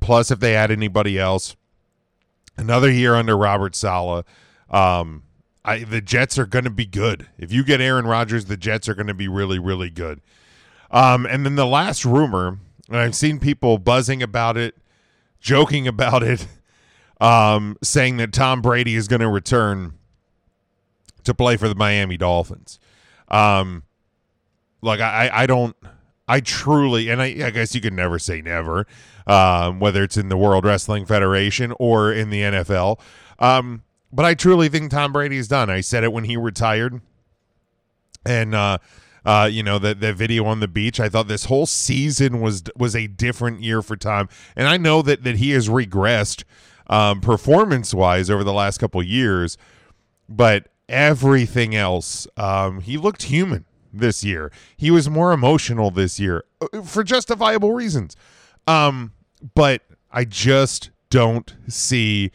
Plus, 0.00 0.30
if 0.30 0.38
they 0.38 0.54
add 0.54 0.70
anybody 0.70 1.18
else, 1.18 1.56
another 2.56 2.90
year 2.90 3.14
under 3.14 3.36
Robert 3.36 3.74
Saleh. 3.74 4.24
um, 4.70 5.22
I, 5.64 5.80
the 5.82 6.00
Jets 6.00 6.38
are 6.38 6.46
going 6.46 6.64
to 6.64 6.70
be 6.70 6.86
good. 6.86 7.26
If 7.38 7.52
you 7.52 7.64
get 7.64 7.80
Aaron 7.80 8.06
Rodgers, 8.06 8.44
the 8.44 8.56
Jets 8.56 8.88
are 8.88 8.94
going 8.94 9.08
to 9.08 9.14
be 9.14 9.26
really, 9.26 9.58
really 9.58 9.90
good. 9.90 10.20
Um, 10.90 11.26
and 11.26 11.44
then 11.44 11.56
the 11.56 11.66
last 11.66 12.04
rumor, 12.04 12.58
and 12.88 12.96
I've 12.96 13.14
seen 13.14 13.38
people 13.38 13.78
buzzing 13.78 14.22
about 14.22 14.56
it, 14.56 14.76
joking 15.40 15.86
about 15.88 16.22
it, 16.22 16.46
um, 17.20 17.76
saying 17.82 18.18
that 18.18 18.32
Tom 18.32 18.62
Brady 18.62 18.94
is 18.94 19.08
going 19.08 19.20
to 19.20 19.28
return 19.28 19.94
to 21.24 21.34
play 21.34 21.56
for 21.56 21.68
the 21.68 21.74
Miami 21.74 22.16
Dolphins. 22.16 22.78
Um, 23.28 23.82
like 24.82 25.00
I, 25.00 25.30
I 25.32 25.46
don't, 25.46 25.76
I 26.28 26.40
truly, 26.40 27.08
and 27.08 27.20
I, 27.20 27.26
I 27.26 27.50
guess 27.50 27.74
you 27.74 27.80
can 27.80 27.94
never 27.94 28.18
say 28.18 28.40
never, 28.42 28.86
um, 29.26 29.80
whether 29.80 30.02
it's 30.02 30.16
in 30.16 30.28
the 30.28 30.36
World 30.36 30.64
Wrestling 30.64 31.06
Federation 31.06 31.72
or 31.78 32.12
in 32.12 32.30
the 32.30 32.42
NFL. 32.42 33.00
Um, 33.38 33.82
but 34.12 34.24
I 34.24 34.34
truly 34.34 34.68
think 34.68 34.90
Tom 34.90 35.12
Brady 35.12 35.36
is 35.36 35.48
done. 35.48 35.68
I 35.68 35.80
said 35.80 36.04
it 36.04 36.12
when 36.12 36.24
he 36.24 36.36
retired, 36.36 37.00
and 38.24 38.54
uh, 38.54 38.78
uh, 39.26 39.48
you 39.50 39.62
know 39.62 39.78
that 39.78 40.00
that 40.00 40.14
video 40.14 40.46
on 40.46 40.60
the 40.60 40.68
beach. 40.68 40.98
I 41.00 41.10
thought 41.10 41.28
this 41.28 41.46
whole 41.46 41.66
season 41.66 42.40
was 42.40 42.62
was 42.76 42.96
a 42.96 43.06
different 43.08 43.62
year 43.62 43.82
for 43.82 43.96
Tom, 43.96 44.28
and 44.54 44.68
I 44.68 44.78
know 44.78 45.02
that 45.02 45.24
that 45.24 45.36
he 45.36 45.50
has 45.50 45.68
regressed 45.68 46.44
um, 46.86 47.20
performance 47.20 47.92
wise 47.92 48.30
over 48.30 48.44
the 48.44 48.52
last 48.52 48.78
couple 48.78 49.02
years, 49.02 49.58
but 50.28 50.68
everything 50.88 51.74
else, 51.74 52.26
um, 52.36 52.80
he 52.80 52.96
looked 52.96 53.24
human 53.24 53.64
this 53.92 54.22
year. 54.22 54.52
He 54.76 54.90
was 54.90 55.10
more 55.10 55.32
emotional 55.32 55.90
this 55.90 56.20
year 56.20 56.44
uh, 56.60 56.82
for 56.82 57.02
justifiable 57.02 57.72
reasons. 57.72 58.16
Um, 58.66 59.12
but 59.54 59.82
I 60.10 60.24
just 60.24 60.90
don't 61.10 61.54
see 61.68 62.30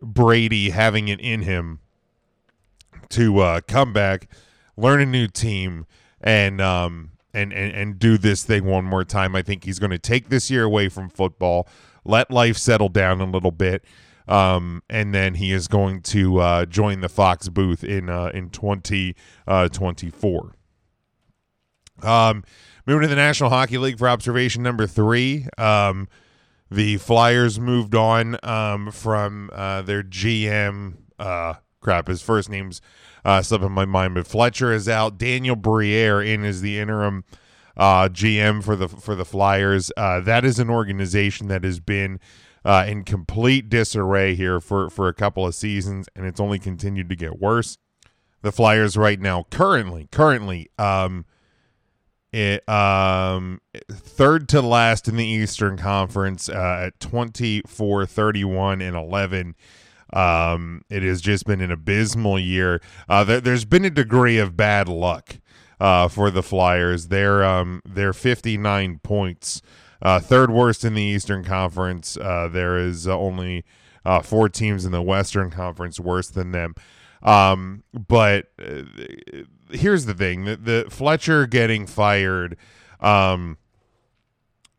Brady 0.00 0.70
having 0.70 1.08
it 1.08 1.20
in 1.20 1.42
him 1.42 1.80
to 3.10 3.40
uh, 3.40 3.60
come 3.62 3.92
back, 3.92 4.28
learn 4.78 5.00
a 5.00 5.06
new 5.06 5.26
team, 5.26 5.86
and 6.20 6.60
um, 6.60 7.10
and, 7.34 7.52
and 7.52 7.74
and 7.74 7.98
do 7.98 8.16
this 8.16 8.44
thing 8.44 8.64
one 8.64 8.84
more 8.84 9.04
time. 9.04 9.36
I 9.36 9.42
think 9.42 9.64
he's 9.64 9.78
going 9.78 9.90
to 9.90 9.98
take 9.98 10.28
this 10.28 10.50
year 10.50 10.64
away 10.64 10.88
from 10.88 11.10
football, 11.10 11.68
let 12.04 12.30
life 12.30 12.56
settle 12.56 12.88
down 12.88 13.20
a 13.20 13.26
little 13.26 13.50
bit. 13.50 13.84
Um, 14.26 14.82
and 14.90 15.14
then 15.14 15.34
he 15.34 15.52
is 15.52 15.68
going 15.68 16.02
to 16.02 16.38
uh, 16.38 16.64
join 16.66 17.00
the 17.00 17.08
Fox 17.08 17.48
booth 17.48 17.82
in 17.82 18.10
uh, 18.10 18.30
in 18.34 18.50
2024. 18.50 20.54
um, 22.02 22.44
moving 22.86 23.02
to 23.02 23.08
the 23.08 23.16
National 23.16 23.50
Hockey 23.50 23.78
League 23.78 23.98
for 23.98 24.08
observation 24.08 24.62
number 24.62 24.86
three. 24.86 25.46
Um, 25.56 26.08
the 26.70 26.98
Flyers 26.98 27.58
moved 27.58 27.94
on 27.94 28.36
um, 28.42 28.90
from 28.90 29.50
uh, 29.54 29.80
their 29.82 30.02
GM. 30.02 30.96
Uh, 31.18 31.54
crap, 31.80 32.08
his 32.08 32.20
first 32.20 32.50
name's 32.50 32.82
uh, 33.24 33.42
slipping 33.42 33.72
my 33.72 33.84
mind, 33.84 34.14
but 34.14 34.26
Fletcher 34.26 34.72
is 34.72 34.88
out. 34.88 35.18
Daniel 35.18 35.56
Briere 35.56 36.22
in 36.22 36.44
is 36.44 36.60
the 36.60 36.78
interim 36.78 37.24
uh, 37.76 38.08
GM 38.08 38.62
for 38.62 38.76
the 38.76 38.88
for 38.88 39.14
the 39.14 39.24
Flyers. 39.24 39.90
Uh, 39.96 40.20
that 40.20 40.44
is 40.44 40.58
an 40.58 40.68
organization 40.68 41.48
that 41.48 41.64
has 41.64 41.80
been 41.80 42.18
uh, 42.64 42.84
in 42.86 43.04
complete 43.04 43.68
disarray 43.68 44.34
here 44.34 44.60
for 44.60 44.90
for 44.90 45.08
a 45.08 45.14
couple 45.14 45.46
of 45.46 45.54
seasons, 45.54 46.08
and 46.14 46.26
it's 46.26 46.40
only 46.40 46.58
continued 46.58 47.08
to 47.08 47.16
get 47.16 47.38
worse. 47.38 47.78
The 48.42 48.52
Flyers 48.52 48.96
right 48.96 49.18
now, 49.18 49.46
currently, 49.50 50.08
currently, 50.12 50.70
um, 50.78 51.24
it, 52.32 52.68
um, 52.68 53.60
third 53.90 54.48
to 54.50 54.60
last 54.60 55.08
in 55.08 55.16
the 55.16 55.26
Eastern 55.26 55.76
Conference 55.76 56.48
uh, 56.48 56.84
at 56.86 57.00
24, 57.00 58.06
31, 58.06 58.80
and 58.80 58.96
11. 58.96 59.56
Um, 60.12 60.82
it 60.88 61.02
has 61.02 61.20
just 61.20 61.46
been 61.46 61.60
an 61.60 61.70
abysmal 61.70 62.38
year. 62.38 62.80
Uh, 63.08 63.24
there, 63.24 63.40
has 63.40 63.64
been 63.64 63.84
a 63.84 63.90
degree 63.90 64.38
of 64.38 64.56
bad 64.56 64.88
luck 64.88 65.38
uh, 65.80 66.08
for 66.08 66.30
the 66.30 66.42
Flyers. 66.42 67.08
They're 67.08 67.44
um, 67.44 67.82
they're 67.84 68.12
59 68.12 69.00
points, 69.02 69.62
uh, 70.02 70.20
third 70.20 70.50
worst 70.50 70.84
in 70.84 70.94
the 70.94 71.02
Eastern 71.02 71.44
Conference. 71.44 72.16
Uh, 72.16 72.48
there 72.48 72.78
is 72.78 73.06
only 73.06 73.64
uh, 74.04 74.22
four 74.22 74.48
teams 74.48 74.84
in 74.84 74.92
the 74.92 75.02
Western 75.02 75.50
Conference 75.50 76.00
worse 76.00 76.28
than 76.28 76.52
them. 76.52 76.74
Um, 77.22 77.82
but 77.92 78.46
uh, 78.58 78.82
here's 79.70 80.06
the 80.06 80.14
thing: 80.14 80.44
the, 80.44 80.56
the 80.56 80.86
Fletcher 80.88 81.46
getting 81.46 81.86
fired, 81.86 82.56
um, 83.00 83.58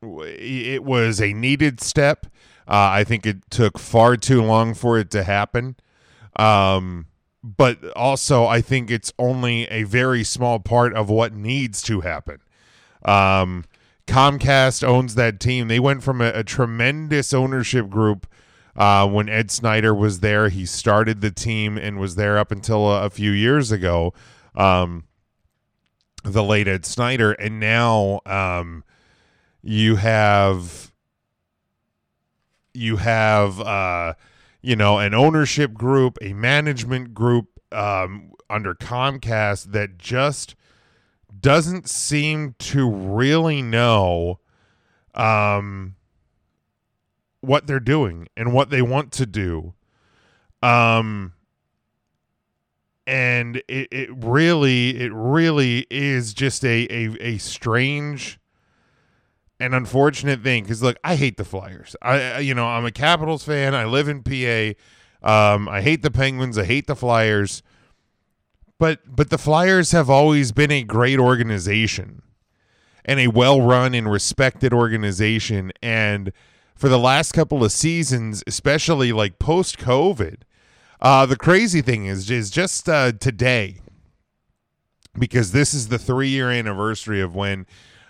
it 0.01 0.83
was 0.83 1.21
a 1.21 1.33
needed 1.33 1.81
step. 1.81 2.27
Uh, 2.69 3.01
I 3.01 3.03
think 3.03 3.25
it 3.25 3.49
took 3.49 3.79
far 3.79 4.15
too 4.15 4.43
long 4.43 4.75
for 4.75 4.99
it 4.99 5.09
to 5.11 5.23
happen. 5.23 5.75
Um, 6.35 7.07
but 7.43 7.83
also, 7.95 8.45
I 8.45 8.61
think 8.61 8.91
it's 8.91 9.11
only 9.17 9.63
a 9.69 9.83
very 9.83 10.23
small 10.23 10.59
part 10.59 10.93
of 10.93 11.09
what 11.09 11.33
needs 11.33 11.81
to 11.83 12.01
happen. 12.01 12.39
Um, 13.03 13.65
Comcast 14.05 14.83
owns 14.83 15.15
that 15.15 15.39
team. 15.39 15.67
They 15.67 15.79
went 15.79 16.03
from 16.03 16.21
a, 16.21 16.29
a 16.29 16.43
tremendous 16.43 17.33
ownership 17.33 17.89
group 17.89 18.27
uh, 18.75 19.07
when 19.07 19.29
Ed 19.29 19.49
Snider 19.49 19.93
was 19.93 20.19
there. 20.19 20.49
He 20.49 20.65
started 20.65 21.21
the 21.21 21.31
team 21.31 21.77
and 21.77 21.99
was 21.99 22.15
there 22.15 22.37
up 22.37 22.51
until 22.51 22.91
a, 22.91 23.05
a 23.05 23.09
few 23.09 23.31
years 23.31 23.71
ago. 23.71 24.13
Um, 24.55 25.05
the 26.23 26.43
late 26.43 26.67
Ed 26.67 26.85
Snider. 26.85 27.31
and 27.31 27.59
now 27.59 28.19
um, 28.25 28.83
you 29.61 29.95
have 29.95 30.88
you 32.79 32.97
have 32.97 33.59
uh, 33.59 34.13
you 34.61 34.75
know 34.75 34.99
an 34.99 35.13
ownership 35.13 35.73
group, 35.73 36.17
a 36.21 36.33
management 36.33 37.13
group 37.13 37.47
um, 37.71 38.31
under 38.49 38.73
Comcast 38.73 39.71
that 39.71 39.97
just 39.97 40.55
doesn't 41.39 41.87
seem 41.87 42.55
to 42.59 42.89
really 42.89 43.61
know 43.61 44.39
um, 45.13 45.95
what 47.41 47.67
they're 47.67 47.79
doing 47.79 48.27
and 48.35 48.53
what 48.53 48.69
they 48.69 48.81
want 48.81 49.11
to 49.13 49.25
do. 49.25 49.73
Um, 50.61 51.33
and 53.07 53.57
it, 53.67 53.87
it 53.91 54.09
really 54.13 54.97
it 55.01 55.11
really 55.13 55.87
is 55.89 56.33
just 56.33 56.63
a 56.63 56.87
a, 56.89 57.17
a 57.19 57.37
strange 57.39 58.39
and 59.59 59.75
unfortunate 59.75 60.41
thing 60.41 60.63
because 60.63 60.81
look 60.81 60.97
i 61.03 61.15
hate 61.15 61.37
the 61.37 61.45
flyers. 61.45 61.95
I 62.01 62.39
you 62.39 62.53
know 62.53 62.67
i'm 62.67 62.85
a 62.85 62.91
capitals 62.91 63.43
fan. 63.43 63.75
I 63.75 63.85
live 63.85 64.07
in 64.07 64.23
pa 64.23 64.73
um, 65.21 65.67
i 65.67 65.81
hate 65.81 66.01
the 66.01 66.11
penguins. 66.11 66.57
I 66.57 66.65
hate 66.65 66.87
the 66.87 66.95
flyers. 66.95 67.63
But 68.77 68.99
but 69.13 69.29
the 69.29 69.37
flyers 69.37 69.91
have 69.91 70.09
always 70.09 70.51
been 70.51 70.71
a 70.71 70.83
great 70.83 71.19
organization 71.19 72.21
and 73.03 73.19
a 73.19 73.27
well-run 73.27 73.93
and 73.93 74.09
respected 74.09 74.73
organization. 74.73 75.71
And 75.81 76.31
for 76.75 76.87
the 76.87 76.99
last 76.99 77.33
couple 77.33 77.63
of 77.63 77.71
seasons 77.71 78.43
especially 78.47 79.11
like 79.11 79.39
post 79.39 79.77
covid 79.77 80.43
uh, 81.01 81.25
the 81.25 81.37
crazy 81.37 81.81
thing 81.81 82.05
is, 82.05 82.29
is 82.29 82.49
just 82.49 82.89
uh, 82.89 83.13
today, 83.13 83.79
because 85.17 85.51
this 85.51 85.73
is 85.73 85.87
the 85.87 85.97
three 85.97 86.27
year 86.27 86.51
anniversary 86.51 87.21
of 87.21 87.35
when 87.35 87.65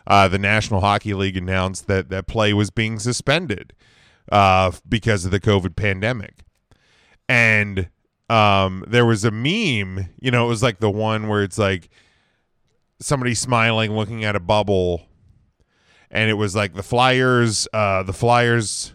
uh, 0.09 0.27
the 0.27 0.39
National 0.39 0.81
Hockey 0.81 1.13
League 1.13 1.37
announced 1.37 1.87
that 1.87 2.09
that 2.09 2.27
play 2.27 2.53
was 2.53 2.69
being 2.71 2.99
suspended 2.99 3.73
uh, 4.31 4.71
because 4.87 5.23
of 5.25 5.31
the 5.31 5.39
COVID 5.39 5.75
pandemic, 5.75 6.39
and 7.27 7.89
um, 8.29 8.83
there 8.87 9.05
was 9.05 9.23
a 9.23 9.31
meme. 9.31 10.09
You 10.19 10.31
know, 10.31 10.45
it 10.45 10.49
was 10.49 10.63
like 10.63 10.79
the 10.79 10.91
one 10.91 11.27
where 11.27 11.43
it's 11.43 11.57
like 11.57 11.89
somebody 12.99 13.35
smiling, 13.35 13.95
looking 13.95 14.25
at 14.25 14.35
a 14.35 14.39
bubble, 14.39 15.03
and 16.11 16.29
it 16.29 16.35
was 16.35 16.55
like 16.55 16.73
the 16.73 16.83
Flyers, 16.83 17.67
uh, 17.71 18.03
the 18.03 18.13
Flyers, 18.13 18.93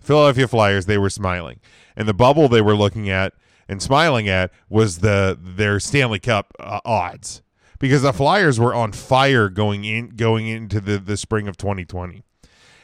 Philadelphia 0.00 0.48
Flyers. 0.48 0.86
They 0.86 0.98
were 0.98 1.10
smiling 1.10 1.60
and 1.98 2.08
the 2.08 2.14
bubble 2.14 2.48
they 2.48 2.62
were 2.62 2.76
looking 2.76 3.10
at 3.10 3.34
and 3.68 3.82
smiling 3.82 4.28
at 4.28 4.52
was 4.70 5.00
the 5.00 5.36
their 5.38 5.80
Stanley 5.80 6.20
Cup 6.20 6.54
uh, 6.60 6.80
odds 6.84 7.42
because 7.78 8.02
the 8.02 8.12
Flyers 8.12 8.58
were 8.58 8.74
on 8.74 8.92
fire 8.92 9.48
going 9.48 9.84
in 9.84 10.10
going 10.10 10.46
into 10.46 10.80
the 10.80 10.98
the 10.98 11.16
spring 11.16 11.48
of 11.48 11.56
2020. 11.56 12.22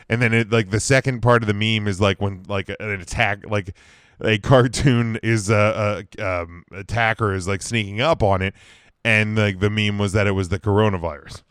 And 0.08 0.20
then 0.20 0.34
it 0.34 0.50
like 0.50 0.70
the 0.70 0.80
second 0.80 1.20
part 1.20 1.42
of 1.42 1.46
the 1.46 1.54
meme 1.54 1.88
is 1.88 2.00
like 2.00 2.20
when 2.20 2.44
like 2.48 2.68
an 2.68 2.90
attack 3.00 3.44
like 3.48 3.74
a 4.20 4.38
cartoon 4.38 5.18
is 5.22 5.50
a, 5.50 6.06
a 6.18 6.42
um, 6.42 6.64
attacker 6.72 7.34
is 7.34 7.48
like 7.48 7.62
sneaking 7.62 8.00
up 8.00 8.22
on 8.22 8.42
it 8.42 8.54
and 9.04 9.36
like 9.36 9.60
the 9.60 9.70
meme 9.70 9.98
was 9.98 10.12
that 10.12 10.26
it 10.26 10.32
was 10.32 10.48
the 10.50 10.60
coronavirus. 10.60 11.42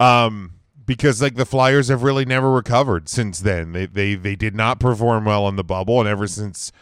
Um 0.00 0.54
because 0.84 1.20
like 1.20 1.34
the 1.34 1.44
Flyers 1.44 1.88
have 1.88 2.02
really 2.02 2.24
never 2.24 2.50
recovered 2.50 3.08
since 3.08 3.40
then. 3.40 3.72
They 3.72 3.86
they 3.86 4.14
they 4.14 4.36
did 4.36 4.54
not 4.54 4.80
perform 4.80 5.26
well 5.26 5.46
in 5.48 5.56
the 5.56 5.64
bubble 5.64 6.00
and 6.00 6.08
ever 6.08 6.26
since 6.26 6.72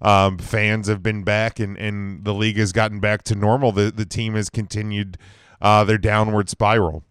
um, 0.00 0.38
fans 0.38 0.88
have 0.88 1.02
been 1.02 1.22
back 1.22 1.58
and, 1.58 1.76
and 1.76 2.24
the 2.24 2.34
league 2.34 2.58
has 2.58 2.72
gotten 2.72 3.00
back 3.00 3.22
to 3.24 3.34
normal, 3.34 3.72
the, 3.72 3.90
the 3.90 4.04
team 4.04 4.34
has 4.34 4.50
continued 4.50 5.18
uh, 5.60 5.84
their 5.84 5.98
downward 5.98 6.48
spiral. 6.48 7.04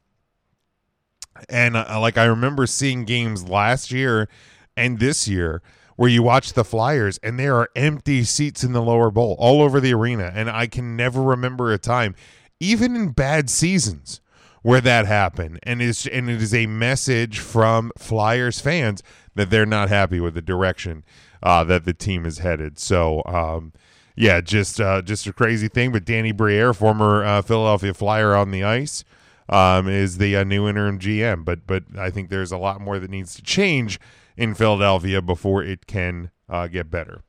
And 1.49 1.75
uh, 1.75 1.99
like 1.99 2.17
I 2.17 2.25
remember 2.25 2.65
seeing 2.65 3.05
games 3.05 3.47
last 3.47 3.91
year 3.91 4.29
and 4.77 4.99
this 4.99 5.27
year 5.27 5.61
where 5.95 6.09
you 6.09 6.23
watch 6.23 6.53
the 6.53 6.63
Flyers 6.63 7.17
and 7.23 7.39
there 7.39 7.55
are 7.55 7.69
empty 7.75 8.23
seats 8.23 8.63
in 8.63 8.73
the 8.73 8.81
lower 8.81 9.11
bowl 9.11 9.35
all 9.39 9.61
over 9.61 9.79
the 9.79 9.93
arena. 9.93 10.31
And 10.33 10.49
I 10.49 10.67
can 10.67 10.95
never 10.95 11.21
remember 11.21 11.71
a 11.71 11.77
time, 11.77 12.15
even 12.59 12.95
in 12.95 13.11
bad 13.11 13.49
seasons, 13.49 14.21
where 14.61 14.81
that 14.81 15.05
happened. 15.05 15.59
And 15.63 15.81
it's 15.81 16.07
and 16.07 16.29
it 16.29 16.41
is 16.41 16.53
a 16.53 16.65
message 16.65 17.39
from 17.39 17.91
Flyers 17.97 18.59
fans 18.59 19.03
that 19.35 19.49
they're 19.49 19.65
not 19.65 19.89
happy 19.89 20.19
with 20.19 20.33
the 20.33 20.41
direction 20.41 21.03
uh, 21.43 21.63
that 21.65 21.85
the 21.85 21.93
team 21.93 22.25
is 22.25 22.39
headed. 22.39 22.79
So, 22.79 23.21
um, 23.25 23.73
yeah, 24.15 24.41
just 24.41 24.79
uh, 24.79 25.01
just 25.01 25.27
a 25.27 25.33
crazy 25.33 25.67
thing. 25.67 25.91
But 25.91 26.05
Danny 26.05 26.31
Briere, 26.31 26.73
former 26.73 27.23
uh, 27.23 27.41
Philadelphia 27.41 27.93
Flyer 27.93 28.35
on 28.35 28.51
the 28.51 28.63
ice, 28.63 29.03
um, 29.49 29.87
is 29.87 30.17
the 30.17 30.35
uh, 30.37 30.43
new 30.43 30.67
interim 30.67 30.99
GM. 30.99 31.43
But 31.43 31.67
but 31.67 31.83
I 31.97 32.09
think 32.09 32.29
there's 32.29 32.51
a 32.51 32.57
lot 32.57 32.81
more 32.81 32.99
that 32.99 33.09
needs 33.09 33.35
to 33.35 33.41
change 33.41 33.99
in 34.37 34.53
Philadelphia 34.53 35.21
before 35.21 35.63
it 35.63 35.85
can 35.87 36.31
uh, 36.49 36.67
get 36.67 36.89
better. 36.89 37.23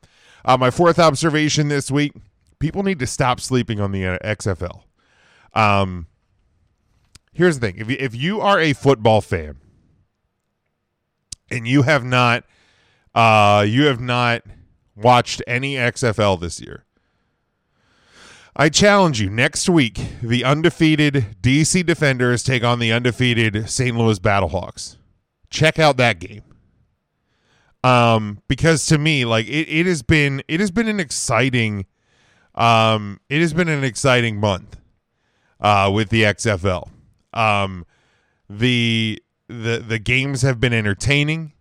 Uh, 0.44 0.57
my 0.57 0.70
fourth 0.70 0.99
observation 0.99 1.68
this 1.68 1.90
week: 1.90 2.12
people 2.59 2.83
need 2.83 3.01
to 3.01 3.07
stop 3.07 3.40
sleeping 3.40 3.81
on 3.81 3.92
the 3.92 4.03
XFL. 4.03 4.83
Um, 5.55 6.07
here's 7.33 7.59
the 7.59 7.66
thing: 7.66 7.79
if 7.79 7.90
you, 7.90 7.96
if 7.99 8.14
you 8.14 8.40
are 8.40 8.61
a 8.61 8.72
football 8.72 9.20
fan 9.20 9.57
and 11.51 11.66
you 11.66 11.83
have 11.83 12.05
not 12.05 12.44
uh, 13.14 13.64
you 13.66 13.87
have 13.87 14.01
not 14.01 14.42
watched 14.96 15.42
any 15.46 15.74
XFL 15.74 16.40
this 16.40 16.61
year. 16.61 16.85
I 18.59 18.70
challenge 18.70 19.20
you 19.20 19.28
next 19.28 19.68
week, 19.68 20.00
the 20.22 20.42
undefeated 20.42 21.37
DC 21.42 21.85
Defenders 21.85 22.42
take 22.42 22.64
on 22.64 22.78
the 22.78 22.90
undefeated 22.90 23.68
St. 23.68 23.94
Louis 23.94 24.18
Battlehawks. 24.18 24.96
Check 25.50 25.78
out 25.78 25.98
that 25.98 26.18
game. 26.18 26.42
Um, 27.85 28.42
because 28.48 28.87
to 28.87 28.98
me, 28.98 29.24
like 29.26 29.46
it, 29.46 29.68
it 29.68 29.87
has 29.87 30.02
been 30.02 30.42
it 30.48 30.61
has 30.61 30.70
been 30.70 30.88
an 30.88 30.98
exciting 30.98 31.87
um 32.54 33.20
it 33.28 33.42
has 33.42 33.52
been 33.52 33.68
an 33.68 33.85
exciting 33.85 34.40
month 34.40 34.78
uh 35.61 35.90
with 35.94 36.09
the 36.09 36.22
XFL. 36.22 36.88
Um 37.35 37.85
the 38.48 39.22
the 39.48 39.85
the 39.87 39.98
games 39.98 40.42
have 40.42 40.61
been 40.61 40.72
entertaining. 40.72 41.52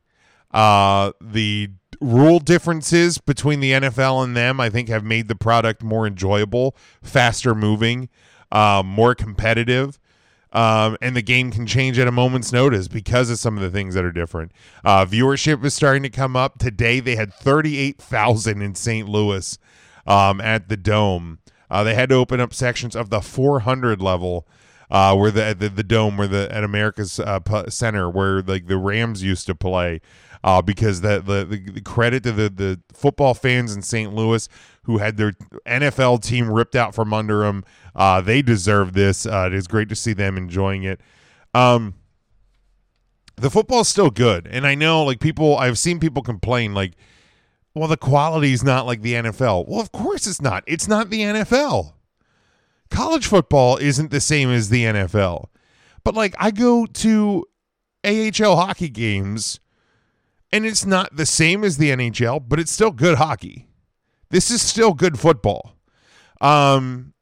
Uh, 0.51 1.11
the 1.19 1.69
rule 2.05 2.39
differences 2.39 3.17
between 3.17 3.59
the 3.59 3.71
NFL 3.71 4.23
and 4.23 4.35
them, 4.35 4.59
I 4.59 4.69
think, 4.69 4.89
have 4.89 5.03
made 5.03 5.27
the 5.27 5.35
product 5.35 5.83
more 5.83 6.05
enjoyable, 6.05 6.75
faster 7.01 7.55
moving, 7.55 8.09
um, 8.51 8.87
more 8.87 9.15
competitive. 9.15 9.99
Um, 10.53 10.95
and 11.01 11.17
the 11.17 11.21
game 11.21 11.51
can 11.51 11.67
change 11.67 11.99
at 11.99 12.07
a 12.07 12.13
moment's 12.13 12.53
notice 12.53 12.87
because 12.87 13.29
of 13.29 13.39
some 13.39 13.57
of 13.57 13.63
the 13.63 13.69
things 13.69 13.93
that 13.93 14.05
are 14.05 14.11
different. 14.11 14.53
Uh, 14.85 15.05
viewership 15.05 15.65
is 15.65 15.73
starting 15.73 16.03
to 16.03 16.09
come 16.09 16.37
up. 16.37 16.59
Today, 16.59 17.01
they 17.01 17.17
had 17.17 17.33
38,000 17.33 18.61
in 18.61 18.73
St. 18.73 19.09
Louis 19.09 19.57
um, 20.07 20.39
at 20.39 20.69
the 20.69 20.77
Dome. 20.77 21.39
Uh, 21.69 21.83
they 21.83 21.93
had 21.93 22.09
to 22.09 22.15
open 22.15 22.39
up 22.39 22.53
sections 22.53 22.95
of 22.95 23.09
the 23.09 23.21
400 23.21 24.01
level 24.01 24.47
uh, 24.91 25.15
where 25.15 25.31
the, 25.31 25.55
the 25.57 25.69
the 25.69 25.83
dome 25.83 26.17
where 26.17 26.27
the 26.27 26.47
at 26.51 26.63
America's 26.63 27.19
uh, 27.19 27.39
Center 27.69 28.09
where 28.09 28.41
like 28.41 28.67
the 28.67 28.77
Rams 28.77 29.23
used 29.23 29.45
to 29.47 29.55
play 29.55 30.01
uh, 30.45 30.61
because 30.61 31.01
the, 31.01 31.19
the, 31.21 31.43
the 31.43 31.81
credit 31.81 32.21
to 32.21 32.31
the, 32.31 32.49
the 32.49 32.79
football 32.93 33.33
fans 33.33 33.75
in 33.75 33.81
St. 33.81 34.13
Louis 34.13 34.47
who 34.83 34.99
had 34.99 35.17
their 35.17 35.31
NFL 35.65 36.21
team 36.21 36.51
ripped 36.51 36.75
out 36.75 36.93
from 36.93 37.15
under 37.15 37.39
them. 37.39 37.65
Uh, 37.95 38.21
they 38.21 38.43
deserve 38.43 38.93
this. 38.93 39.25
Uh, 39.25 39.45
it 39.47 39.53
is 39.55 39.67
great 39.67 39.89
to 39.89 39.95
see 39.95 40.13
them 40.13 40.37
enjoying 40.37 40.83
it. 40.83 41.01
Um, 41.55 41.95
the 43.37 43.49
football 43.49 43.81
is 43.81 43.87
still 43.87 44.11
good, 44.11 44.47
and 44.47 44.67
I 44.67 44.75
know 44.75 45.03
like 45.03 45.19
people. 45.19 45.57
I've 45.57 45.79
seen 45.79 45.99
people 45.99 46.21
complain 46.21 46.73
like, 46.73 46.93
"Well, 47.73 47.87
the 47.87 47.97
quality 47.97 48.53
is 48.53 48.63
not 48.63 48.85
like 48.85 49.01
the 49.01 49.13
NFL." 49.13 49.67
Well, 49.67 49.81
of 49.81 49.91
course 49.91 50.25
it's 50.27 50.41
not. 50.41 50.63
It's 50.67 50.87
not 50.87 51.09
the 51.09 51.21
NFL. 51.21 51.94
College 52.89 53.27
football 53.27 53.77
isn't 53.77 54.11
the 54.11 54.21
same 54.21 54.49
as 54.49 54.69
the 54.69 54.83
NFL. 54.83 55.47
But 56.03 56.15
like, 56.15 56.35
I 56.37 56.51
go 56.51 56.85
to 56.85 57.45
AHL 58.05 58.55
hockey 58.55 58.89
games 58.89 59.59
and 60.51 60.65
it's 60.65 60.85
not 60.85 61.15
the 61.15 61.25
same 61.25 61.63
as 61.63 61.77
the 61.77 61.89
NHL, 61.89 62.45
but 62.47 62.59
it's 62.59 62.71
still 62.71 62.91
good 62.91 63.17
hockey. 63.17 63.67
This 64.29 64.49
is 64.51 64.61
still 64.61 64.93
good 64.93 65.19
football. 65.19 65.73
Um, 66.41 67.13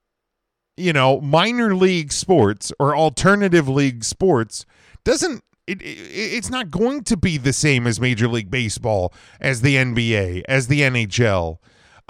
you 0.76 0.94
know, 0.94 1.22
minor 1.22 1.76
league 1.76 2.12
sports 2.12 2.72
or 2.80 2.96
alternative 2.96 3.68
league 3.68 4.04
sports 4.04 4.66
doesn't 5.04 5.44
it, 5.68 5.82
it, 5.82 5.86
it's 5.86 6.50
not 6.50 6.70
going 6.70 7.04
to 7.06 7.18
be 7.18 7.38
the 7.38 7.54
same 7.54 7.88
as 7.88 8.00
Major 8.00 8.28
League 8.28 8.52
Baseball, 8.52 9.14
as 9.40 9.62
the 9.62 9.76
NBA, 9.76 10.44
as 10.48 10.68
the 10.68 10.82
NHL, 10.82 11.58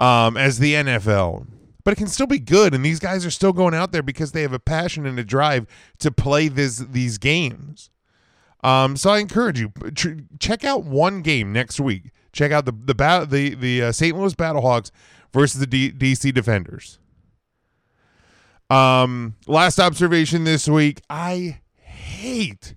um, 0.00 0.36
as 0.36 0.58
the 0.58 0.74
NFL. 0.74 1.46
But 1.84 1.92
it 1.92 1.96
can 1.96 2.08
still 2.08 2.26
be 2.26 2.38
good, 2.38 2.74
and 2.74 2.84
these 2.84 2.98
guys 2.98 3.26
are 3.26 3.30
still 3.30 3.52
going 3.52 3.74
out 3.74 3.92
there 3.92 4.02
because 4.02 4.32
they 4.32 4.42
have 4.42 4.54
a 4.54 4.58
passion 4.58 5.04
and 5.04 5.18
a 5.18 5.24
drive 5.24 5.66
to 5.98 6.10
play 6.10 6.48
this 6.48 6.78
these 6.78 7.18
games. 7.18 7.90
Um, 8.62 8.96
so 8.96 9.10
I 9.10 9.18
encourage 9.18 9.60
you 9.60 9.72
tr- 9.94 10.20
check 10.38 10.64
out 10.64 10.84
one 10.84 11.20
game 11.20 11.52
next 11.52 11.78
week. 11.78 12.10
Check 12.32 12.50
out 12.50 12.64
the 12.64 12.72
the 12.72 13.26
the 13.28 13.54
the 13.54 13.82
uh, 13.82 13.92
St. 13.92 14.16
Louis 14.16 14.34
Battlehawks 14.34 14.90
versus 15.32 15.60
the 15.60 15.66
D- 15.66 15.92
DC 15.92 16.32
Defenders. 16.32 16.98
Um, 18.70 19.34
last 19.46 19.78
observation 19.78 20.44
this 20.44 20.66
week: 20.66 21.02
I 21.10 21.60
hate 21.76 22.74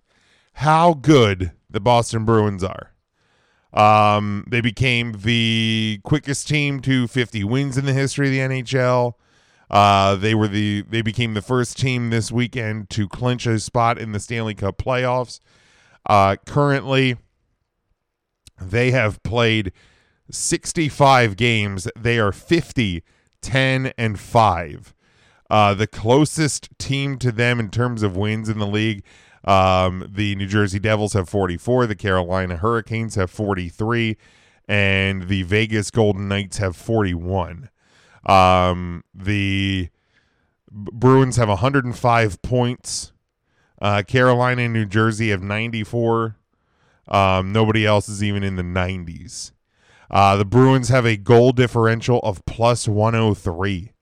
how 0.53 0.93
good 0.93 1.53
the 1.69 1.79
Boston 1.79 2.25
Bruins 2.25 2.63
are. 2.63 2.91
Um, 3.77 4.43
they 4.47 4.59
became 4.59 5.13
the 5.21 5.99
quickest 6.03 6.47
team 6.47 6.79
to 6.81 7.07
50 7.07 7.43
wins 7.43 7.77
in 7.77 7.85
the 7.85 7.93
history 7.93 8.27
of 8.27 8.31
the 8.49 8.55
NHL. 8.55 9.13
Uh, 9.69 10.15
they 10.15 10.33
were 10.33 10.47
the 10.47 10.81
they 10.89 11.01
became 11.01 11.35
the 11.35 11.41
first 11.41 11.77
team 11.77 12.09
this 12.09 12.31
weekend 12.31 12.89
to 12.89 13.07
clinch 13.07 13.45
a 13.45 13.59
spot 13.59 13.99
in 13.99 14.13
the 14.13 14.19
Stanley 14.19 14.55
Cup 14.55 14.77
playoffs. 14.77 15.39
Uh, 16.09 16.37
currently, 16.45 17.17
they 18.59 18.91
have 18.91 19.21
played 19.21 19.71
65 20.31 21.35
games. 21.35 21.87
They 21.95 22.17
are 22.17 22.31
50, 22.31 23.03
10, 23.41 23.93
and 23.97 24.19
5. 24.19 24.93
Uh, 25.49 25.73
the 25.73 25.87
closest 25.87 26.69
team 26.79 27.17
to 27.19 27.31
them 27.31 27.59
in 27.59 27.69
terms 27.69 28.03
of 28.03 28.17
wins 28.17 28.49
in 28.49 28.57
the 28.57 28.67
league, 28.67 29.03
um, 29.47 30.05
the 30.09 30.35
New 30.35 30.45
Jersey 30.45 30.77
Devils 30.77 31.13
have 31.13 31.29
44, 31.29 31.87
the 31.87 31.95
Carolina 31.95 32.57
Hurricanes 32.57 33.15
have 33.15 33.31
43, 33.31 34.17
and 34.67 35.29
the 35.29 35.43
Vegas 35.43 35.89
Golden 35.89 36.27
Knights 36.27 36.57
have 36.57 36.75
41. 36.75 37.69
Um, 38.25 39.05
the 39.15 39.87
Bruins 40.69 41.37
have 41.37 41.47
105 41.47 42.41
points. 42.41 43.13
Uh, 43.81 44.03
Carolina 44.05 44.63
and 44.63 44.73
New 44.73 44.85
Jersey 44.85 45.29
have 45.29 45.41
94. 45.41 46.35
Um, 47.07 47.53
nobody 47.53 47.85
else 47.85 48.09
is 48.09 48.21
even 48.21 48.43
in 48.43 48.57
the 48.57 48.63
90s. 48.63 49.53
Uh, 50.11 50.35
the 50.35 50.43
Bruins 50.45 50.89
have 50.89 51.05
a 51.05 51.15
goal 51.15 51.53
differential 51.53 52.19
of 52.19 52.45
plus 52.45 52.85
103. 52.85 53.93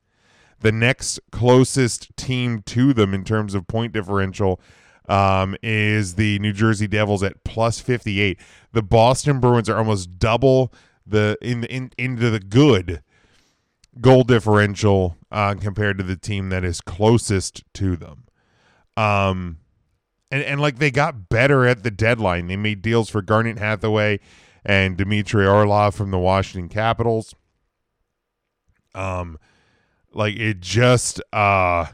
The 0.61 0.71
next 0.71 1.19
closest 1.31 2.15
team 2.17 2.63
to 2.63 2.93
them 2.93 3.13
in 3.13 3.23
terms 3.23 3.53
of 3.53 3.67
point 3.67 3.93
differential 3.93 4.59
um, 5.07 5.55
is 5.61 6.15
the 6.15 6.39
New 6.39 6.53
Jersey 6.53 6.87
Devils 6.87 7.23
at 7.23 7.43
plus 7.43 7.79
58. 7.79 8.39
The 8.71 8.81
Boston 8.81 9.39
Bruins 9.39 9.69
are 9.69 9.77
almost 9.77 10.17
double 10.19 10.73
the 11.05 11.37
in, 11.41 11.63
in 11.65 11.91
into 11.97 12.29
the 12.29 12.39
good 12.39 13.03
goal 14.01 14.23
differential 14.23 15.17
uh, 15.31 15.55
compared 15.55 15.97
to 15.97 16.03
the 16.03 16.15
team 16.15 16.49
that 16.49 16.63
is 16.63 16.81
closest 16.81 17.63
to 17.73 17.95
them. 17.95 18.25
Um, 18.97 19.57
and 20.31 20.41
and 20.43 20.61
like 20.61 20.79
they 20.79 20.91
got 20.91 21.29
better 21.29 21.65
at 21.65 21.83
the 21.83 21.91
deadline. 21.91 22.47
They 22.47 22.57
made 22.57 22.81
deals 22.81 23.09
for 23.09 23.21
Garnet 23.21 23.59
Hathaway 23.59 24.19
and 24.65 24.97
Dmitry 24.97 25.45
Orlov 25.45 25.93
from 25.95 26.11
the 26.11 26.19
Washington 26.19 26.69
Capitals. 26.69 27.35
Um, 28.93 29.37
like 30.13 30.35
it 30.35 30.59
just 30.59 31.21
uh. 31.31 31.87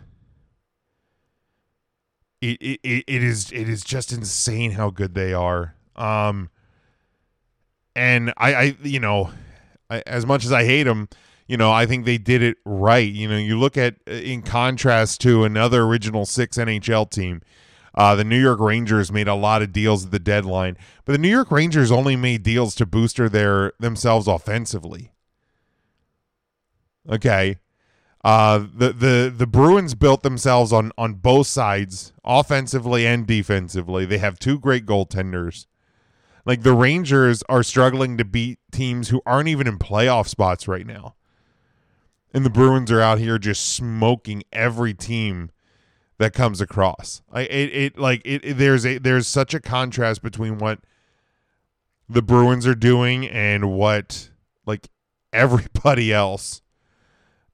It, 2.42 2.62
it, 2.62 3.04
it 3.08 3.24
is 3.24 3.52
it 3.52 3.70
is 3.70 3.84
just 3.84 4.12
insane 4.12 4.72
how 4.72 4.90
good 4.90 5.14
they 5.14 5.34
are. 5.34 5.76
Um, 5.96 6.50
and 7.96 8.34
I, 8.38 8.54
I 8.54 8.76
you 8.82 9.00
know, 9.00 9.32
I, 9.90 10.02
as 10.08 10.26
much 10.26 10.44
as 10.44 10.52
I 10.52 10.66
hate 10.66 10.84
them, 10.84 11.08
you 11.48 11.58
know, 11.58 11.72
I 11.72 11.86
think 11.86 12.06
they 12.06 12.18
did 12.18 12.42
it 12.42 12.58
right. 12.66 13.12
You 13.12 13.28
know, 13.28 13.38
you 13.38 13.60
look 13.60 13.78
at 13.78 13.96
in 14.08 14.42
contrast 14.42 15.22
to 15.22 15.44
another 15.44 15.84
original 15.84 16.26
six 16.26 16.58
NHL 16.58 17.12
team, 17.12 17.42
uh, 17.94 18.16
the 18.16 18.24
New 18.24 18.40
York 18.40 18.60
Rangers 18.60 19.12
made 19.12 19.28
a 19.28 19.36
lot 19.36 19.62
of 19.62 19.74
deals 19.74 20.06
at 20.06 20.12
the 20.12 20.20
deadline, 20.20 20.78
but 21.06 21.12
the 21.12 21.18
New 21.18 21.30
York 21.30 21.52
Rangers 21.52 21.92
only 21.92 22.16
made 22.16 22.42
deals 22.44 22.74
to 22.76 22.86
booster 22.86 23.28
their 23.28 23.74
themselves 23.80 24.28
offensively. 24.28 25.12
Okay. 27.10 27.58
Uh, 28.24 28.60
the 28.74 28.94
the 28.94 29.34
the 29.36 29.48
Bruins 29.48 29.96
built 29.96 30.22
themselves 30.22 30.72
on 30.72 30.92
on 30.98 31.16
both 31.16 31.48
sides, 31.48 32.14
offensively 32.24 33.06
and 33.06 33.26
defensively. 33.26 34.06
They 34.06 34.20
have 34.20 34.38
two 34.38 34.60
great 34.60 34.86
goaltenders. 34.86 35.66
Like 36.46 36.64
the 36.64 36.74
Rangers 36.74 37.44
are 37.50 37.64
struggling 37.64 38.18
to 38.18 38.26
beat 38.26 38.60
teams 38.72 39.10
who 39.10 39.22
aren't 39.26 39.50
even 39.50 39.68
in 39.68 39.78
playoff 39.78 40.28
spots 40.28 40.68
right 40.68 40.86
now. 40.86 41.16
And 42.34 42.46
the 42.46 42.50
Bruins 42.50 42.92
are 42.92 43.02
out 43.02 43.20
here 43.20 43.38
just 43.38 43.74
smoking 43.76 44.44
every 44.52 44.94
team 44.94 45.52
that 46.18 46.34
comes 46.34 46.62
across. 46.62 47.22
I 47.32 47.42
it, 47.42 47.76
it 47.76 47.98
like 47.98 48.22
it, 48.24 48.46
it, 48.46 48.58
there's 48.58 48.86
a 48.86 49.00
there's 49.00 49.28
such 49.28 49.56
a 49.56 49.60
contrast 49.60 50.22
between 50.22 50.60
what 50.60 50.80
the 52.08 52.22
Bruins 52.22 52.68
are 52.68 52.76
doing 52.76 53.28
and 53.28 53.72
what 53.72 54.30
like 54.66 54.90
everybody 55.34 56.14
else 56.14 56.61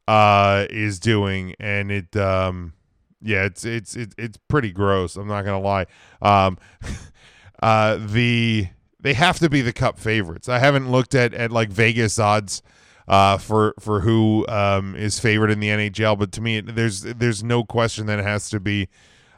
uh 0.07 0.65
is 0.69 0.99
doing 0.99 1.53
and 1.59 1.91
it 1.91 2.15
um 2.15 2.73
yeah 3.21 3.43
it's 3.43 3.65
it's 3.65 3.95
it's, 3.95 4.15
it's 4.17 4.37
pretty 4.47 4.71
gross 4.71 5.15
i'm 5.15 5.27
not 5.27 5.43
gonna 5.43 5.59
lie 5.59 5.85
um 6.21 6.57
uh 7.61 7.97
the 7.99 8.67
they 8.99 9.13
have 9.13 9.39
to 9.39 9.49
be 9.49 9.61
the 9.61 9.73
cup 9.73 9.99
favorites 9.99 10.47
i 10.47 10.59
haven't 10.59 10.89
looked 10.89 11.15
at 11.15 11.33
at 11.33 11.51
like 11.51 11.69
vegas 11.69 12.17
odds 12.19 12.61
uh, 13.07 13.37
for 13.37 13.73
for 13.79 14.01
who 14.01 14.45
um, 14.47 14.95
is 14.95 15.19
favored 15.19 15.49
in 15.49 15.59
the 15.59 15.69
NHL. 15.69 16.17
But 16.19 16.31
to 16.33 16.41
me, 16.41 16.59
there's 16.59 17.01
there's 17.01 17.43
no 17.43 17.63
question 17.63 18.05
that 18.07 18.19
it 18.19 18.25
has 18.25 18.49
to 18.49 18.59
be 18.59 18.89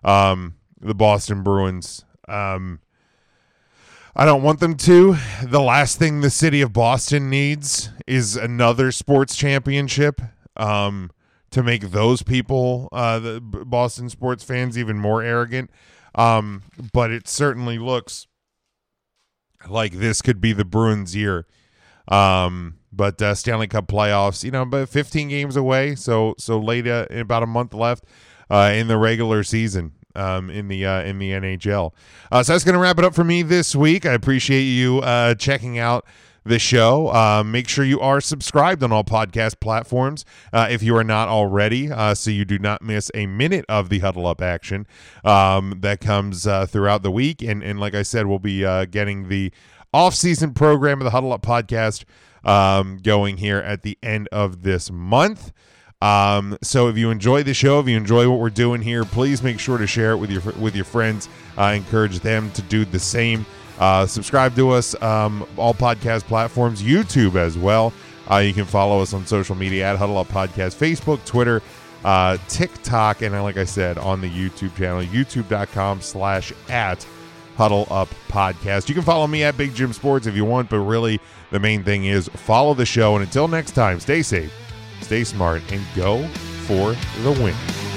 um, 0.03 0.55
the 0.79 0.95
Boston 0.95 1.43
Bruins. 1.43 2.03
Um, 2.27 2.79
I 4.15 4.25
don't 4.25 4.43
want 4.43 4.59
them 4.59 4.75
to. 4.75 5.17
The 5.43 5.61
last 5.61 5.99
thing 5.99 6.21
the 6.21 6.29
city 6.29 6.61
of 6.61 6.73
Boston 6.73 7.29
needs 7.29 7.89
is 8.07 8.35
another 8.35 8.91
sports 8.91 9.35
championship 9.35 10.19
um, 10.59 11.11
to 11.51 11.63
make 11.63 11.89
those 11.91 12.21
people, 12.21 12.89
uh, 12.91 13.19
the 13.19 13.41
Boston 13.41 14.09
sports 14.09 14.43
fans, 14.43 14.77
even 14.77 14.97
more 14.97 15.23
arrogant. 15.23 15.71
Um, 16.15 16.63
but 16.93 17.11
it 17.11 17.27
certainly 17.27 17.79
looks 17.79 18.27
like 19.67 19.93
this 19.93 20.21
could 20.21 20.41
be 20.41 20.53
the 20.53 20.65
Bruins' 20.65 21.15
year. 21.15 21.45
Um, 22.07 22.77
but 22.91 23.21
uh, 23.21 23.35
Stanley 23.35 23.67
Cup 23.67 23.87
playoffs, 23.87 24.43
you 24.43 24.51
know, 24.51 24.65
but 24.65 24.89
15 24.89 25.29
games 25.29 25.55
away, 25.55 25.95
so 25.95 26.35
so 26.37 26.59
late 26.59 26.87
uh, 26.87 27.05
about 27.11 27.43
a 27.43 27.47
month 27.47 27.73
left 27.73 28.05
uh, 28.49 28.71
in 28.73 28.87
the 28.87 28.97
regular 28.97 29.43
season 29.43 29.93
um, 30.15 30.49
in 30.49 30.67
the 30.67 30.85
uh, 30.85 31.03
in 31.03 31.19
the 31.19 31.31
NHL. 31.31 31.93
Uh, 32.31 32.41
so 32.41 32.53
that's 32.53 32.63
going 32.63 32.73
to 32.73 32.79
wrap 32.79 32.97
it 32.97 33.05
up 33.05 33.13
for 33.13 33.23
me 33.23 33.43
this 33.43 33.75
week. 33.75 34.05
I 34.05 34.13
appreciate 34.13 34.63
you 34.63 34.99
uh, 34.99 35.35
checking 35.35 35.77
out 35.77 36.05
the 36.49 36.59
show. 36.59 37.07
Uh, 37.07 37.43
make 37.45 37.69
sure 37.69 37.85
you 37.85 37.99
are 38.01 38.19
subscribed 38.19 38.83
on 38.83 38.91
all 38.91 39.03
podcast 39.03 39.59
platforms 39.59 40.25
uh, 40.51 40.67
if 40.69 40.83
you 40.83 40.95
are 40.97 41.03
not 41.03 41.29
already, 41.29 41.91
uh, 41.91 42.13
so 42.13 42.31
you 42.31 42.43
do 42.43 42.59
not 42.59 42.81
miss 42.81 43.09
a 43.13 43.25
minute 43.25 43.63
of 43.69 43.89
the 43.89 43.99
Huddle 43.99 44.27
Up 44.27 44.41
action 44.41 44.85
um, 45.23 45.77
that 45.81 46.01
comes 46.01 46.45
uh, 46.45 46.65
throughout 46.65 47.03
the 47.03 47.11
week. 47.11 47.41
And, 47.41 47.63
and 47.63 47.79
like 47.79 47.95
I 47.95 48.01
said, 48.01 48.25
we'll 48.25 48.39
be 48.39 48.65
uh, 48.65 48.85
getting 48.85 49.29
the 49.29 49.53
off-season 49.93 50.53
program 50.53 50.99
of 50.99 51.05
the 51.05 51.11
Huddle 51.11 51.31
Up 51.31 51.41
podcast 51.41 52.03
um, 52.43 52.97
going 52.97 53.37
here 53.37 53.59
at 53.59 53.83
the 53.83 53.97
end 54.03 54.27
of 54.31 54.63
this 54.63 54.91
month. 54.91 55.53
Um, 56.01 56.57
so 56.63 56.87
if 56.87 56.97
you 56.97 57.11
enjoy 57.11 57.43
the 57.43 57.53
show, 57.53 57.79
if 57.79 57.87
you 57.87 57.97
enjoy 57.97 58.29
what 58.29 58.39
we're 58.39 58.49
doing 58.49 58.81
here, 58.81 59.03
please 59.03 59.43
make 59.43 59.59
sure 59.59 59.77
to 59.77 59.85
share 59.85 60.11
it 60.11 60.17
with 60.17 60.31
your 60.31 60.41
with 60.53 60.73
your 60.73 60.85
friends. 60.85 61.27
Uh, 61.57 61.73
encourage 61.75 62.19
them 62.19 62.51
to 62.51 62.61
do 62.63 62.85
the 62.85 62.99
same. 62.99 63.45
Uh, 63.79 64.05
subscribe 64.05 64.55
to 64.55 64.71
us, 64.71 65.01
um, 65.01 65.47
all 65.57 65.73
podcast 65.73 66.23
platforms, 66.23 66.83
YouTube 66.83 67.35
as 67.35 67.57
well. 67.57 67.93
Uh, 68.29 68.37
you 68.37 68.53
can 68.53 68.65
follow 68.65 69.01
us 69.01 69.13
on 69.13 69.25
social 69.25 69.55
media 69.55 69.91
at 69.91 69.97
Huddle 69.97 70.17
Up 70.17 70.27
Podcast, 70.27 70.75
Facebook, 70.75 71.23
Twitter, 71.25 71.61
uh, 72.03 72.37
TikTok, 72.47 73.21
and 73.21 73.33
like 73.41 73.57
I 73.57 73.63
said, 73.63 73.97
on 73.97 74.21
the 74.21 74.29
YouTube 74.29 74.75
channel, 74.75 75.01
youtube.com 75.01 76.01
slash 76.01 76.53
at 76.69 77.05
Huddle 77.55 77.87
Up 77.89 78.09
Podcast. 78.27 78.87
You 78.87 78.95
can 78.95 79.03
follow 79.03 79.27
me 79.27 79.43
at 79.43 79.57
Big 79.57 79.73
Jim 79.73 79.93
Sports 79.93 80.27
if 80.27 80.35
you 80.35 80.45
want, 80.45 80.69
but 80.69 80.79
really 80.79 81.19
the 81.51 81.59
main 81.59 81.83
thing 81.83 82.05
is 82.05 82.29
follow 82.29 82.73
the 82.73 82.85
show. 82.85 83.15
And 83.15 83.23
until 83.23 83.47
next 83.47 83.71
time, 83.71 83.99
stay 83.99 84.21
safe, 84.21 84.53
stay 85.01 85.23
smart, 85.23 85.61
and 85.71 85.81
go 85.95 86.25
for 86.67 86.93
the 87.23 87.31
win. 87.31 87.88